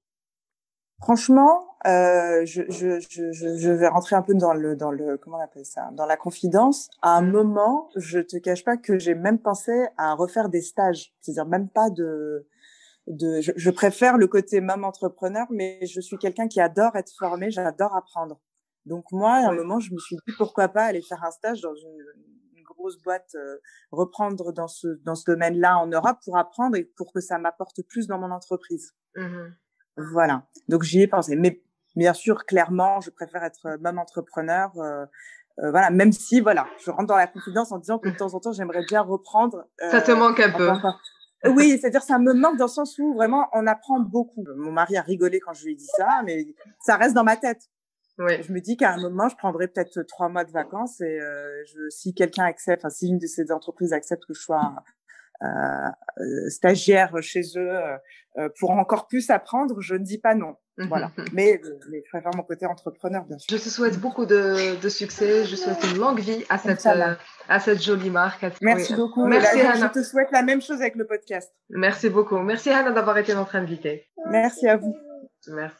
Franchement, 1.01 1.70
euh, 1.87 2.45
je, 2.45 2.61
je, 2.69 2.99
je, 2.99 3.31
je, 3.31 3.71
vais 3.71 3.87
rentrer 3.87 4.15
un 4.15 4.21
peu 4.21 4.35
dans 4.35 4.53
le, 4.53 4.75
dans 4.75 4.91
le, 4.91 5.17
comment 5.17 5.37
on 5.37 5.43
appelle 5.43 5.65
ça, 5.65 5.89
dans 5.93 6.05
la 6.05 6.15
confidence. 6.15 6.89
À 7.01 7.17
un 7.17 7.21
mhm. 7.21 7.31
moment, 7.31 7.89
je 7.95 8.19
te 8.19 8.37
cache 8.37 8.63
pas 8.63 8.77
que 8.77 8.99
j'ai 8.99 9.15
même 9.15 9.39
pensé 9.39 9.87
à 9.97 10.13
refaire 10.13 10.49
des 10.49 10.61
stages, 10.61 11.13
c'est-à-dire 11.21 11.47
même 11.47 11.69
pas 11.69 11.89
de, 11.89 12.47
de, 13.07 13.41
je, 13.41 13.51
je 13.55 13.69
préfère 13.71 14.17
le 14.17 14.27
côté 14.27 14.61
même 14.61 14.83
entrepreneur, 14.83 15.47
mais 15.49 15.79
je 15.85 15.99
suis 16.01 16.17
quelqu'un 16.17 16.47
qui 16.47 16.61
adore 16.61 16.95
être 16.95 17.11
formé, 17.17 17.49
j'adore 17.49 17.95
apprendre. 17.95 18.39
Donc 18.85 19.05
moi, 19.11 19.33
à 19.33 19.49
un 19.49 19.53
moment, 19.53 19.79
je 19.79 19.91
me 19.93 19.97
suis 19.97 20.17
dit 20.27 20.33
pourquoi 20.37 20.67
pas 20.67 20.85
aller 20.85 21.01
faire 21.01 21.23
un 21.23 21.31
stage 21.31 21.61
dans 21.61 21.73
une, 21.73 22.05
une 22.57 22.63
grosse 22.63 23.01
boîte, 23.01 23.33
euh, 23.35 23.57
reprendre 23.91 24.51
dans 24.51 24.67
ce 24.67 24.87
dans 25.03 25.15
ce 25.15 25.23
domaine-là 25.25 25.79
en 25.79 25.87
Europe 25.87 26.17
pour 26.23 26.37
apprendre 26.37 26.75
et 26.75 26.83
pour 26.83 27.11
que 27.11 27.21
ça 27.21 27.39
m'apporte 27.39 27.81
plus 27.83 28.05
dans 28.05 28.19
mon 28.19 28.31
entreprise. 28.31 28.93
Mmh 29.15 29.49
voilà. 29.97 30.47
Donc 30.67 30.83
j'y 30.83 31.01
ai 31.01 31.07
pensé, 31.07 31.35
mais 31.35 31.61
bien 31.95 32.13
sûr, 32.13 32.45
clairement, 32.45 33.01
je 33.01 33.09
préfère 33.09 33.43
être 33.43 33.77
même 33.81 33.99
entrepreneur. 33.99 34.71
Euh, 34.77 35.05
euh, 35.59 35.71
voilà, 35.71 35.89
même 35.89 36.11
si 36.11 36.39
voilà, 36.39 36.67
je 36.83 36.91
rentre 36.91 37.07
dans 37.07 37.17
la 37.17 37.27
confidence 37.27 37.71
en 37.71 37.77
disant 37.77 37.99
que 37.99 38.09
de 38.09 38.15
temps 38.15 38.33
en 38.33 38.39
temps, 38.39 38.53
j'aimerais 38.53 38.85
bien 38.87 39.01
reprendre. 39.01 39.65
ça 39.91 40.01
te 40.01 40.11
manque 40.11 40.39
un 40.39 40.51
peu. 40.51 40.69
Oui, 41.43 41.79
c'est-à-dire 41.79 42.03
ça 42.03 42.19
me 42.19 42.33
manque 42.33 42.57
dans 42.57 42.65
le 42.65 42.71
sens 42.71 42.99
où 42.99 43.15
vraiment 43.15 43.47
on 43.53 43.65
apprend 43.65 43.99
beaucoup. 43.99 44.45
Mon 44.57 44.71
mari 44.71 44.95
a 44.95 45.01
rigolé 45.01 45.39
quand 45.39 45.53
je 45.53 45.65
lui 45.65 45.71
ai 45.71 45.75
dit 45.75 45.89
ça, 45.97 46.21
mais 46.23 46.45
ça 46.81 46.97
reste 46.97 47.15
dans 47.15 47.23
ma 47.23 47.35
tête. 47.35 47.63
Je 48.17 48.53
me 48.53 48.59
dis 48.59 48.77
qu'à 48.77 48.91
un 48.91 49.01
moment, 49.01 49.29
je 49.29 49.35
prendrai 49.35 49.67
peut-être 49.67 50.03
trois 50.03 50.29
mois 50.29 50.43
de 50.43 50.51
vacances 50.51 51.01
et 51.01 51.19
euh, 51.19 51.63
je, 51.65 51.89
si 51.89 52.13
quelqu'un 52.13 52.45
accepte, 52.45 52.85
enfin, 52.85 52.89
si 52.89 53.07
une 53.07 53.17
de 53.17 53.25
ces 53.25 53.51
entreprises 53.51 53.93
accepte 53.93 54.25
que 54.27 54.33
je 54.33 54.41
sois 54.41 54.75
euh, 55.41 55.47
euh 55.47 56.49
stagiaire 56.49 57.15
chez 57.21 57.41
eux 57.55 57.71
euh, 58.37 58.49
pour 58.59 58.71
encore 58.71 59.07
plus 59.07 59.29
apprendre, 59.29 59.81
je 59.81 59.95
ne 59.95 60.03
dis 60.03 60.19
pas 60.19 60.35
non. 60.35 60.55
Voilà. 60.87 61.11
mais, 61.33 61.61
mais 61.89 62.03
je 62.05 62.09
préfère 62.09 62.31
mon 62.35 62.43
côté 62.43 62.65
entrepreneur, 62.65 63.23
bien 63.25 63.37
sûr. 63.37 63.57
Je 63.57 63.63
te 63.63 63.69
souhaite 63.69 63.99
beaucoup 63.99 64.25
de, 64.25 64.79
de 64.79 64.89
succès. 64.89 65.45
Je 65.45 65.55
souhaite 65.55 65.83
une 65.91 65.99
longue 65.99 66.19
vie 66.19 66.43
à 66.49 66.57
cette, 66.57 66.85
à 67.47 67.59
cette 67.59 67.81
jolie 67.81 68.09
marque. 68.09 68.45
Merci 68.61 68.95
beaucoup. 68.95 69.25
Merci, 69.25 69.59
Je 69.59 69.87
te 69.87 70.03
souhaite 70.03 70.31
la 70.31 70.43
même 70.43 70.61
chose 70.61 70.81
avec 70.81 70.95
le 70.95 71.05
podcast. 71.05 71.51
Merci 71.69 72.09
beaucoup. 72.09 72.37
Merci, 72.39 72.69
Hannah, 72.69 72.91
d'avoir 72.91 73.17
été 73.17 73.33
notre 73.33 73.55
invitée. 73.55 74.07
Merci 74.29 74.67
à 74.67 74.77
vous. 74.77 74.95
Merci. 75.47 75.69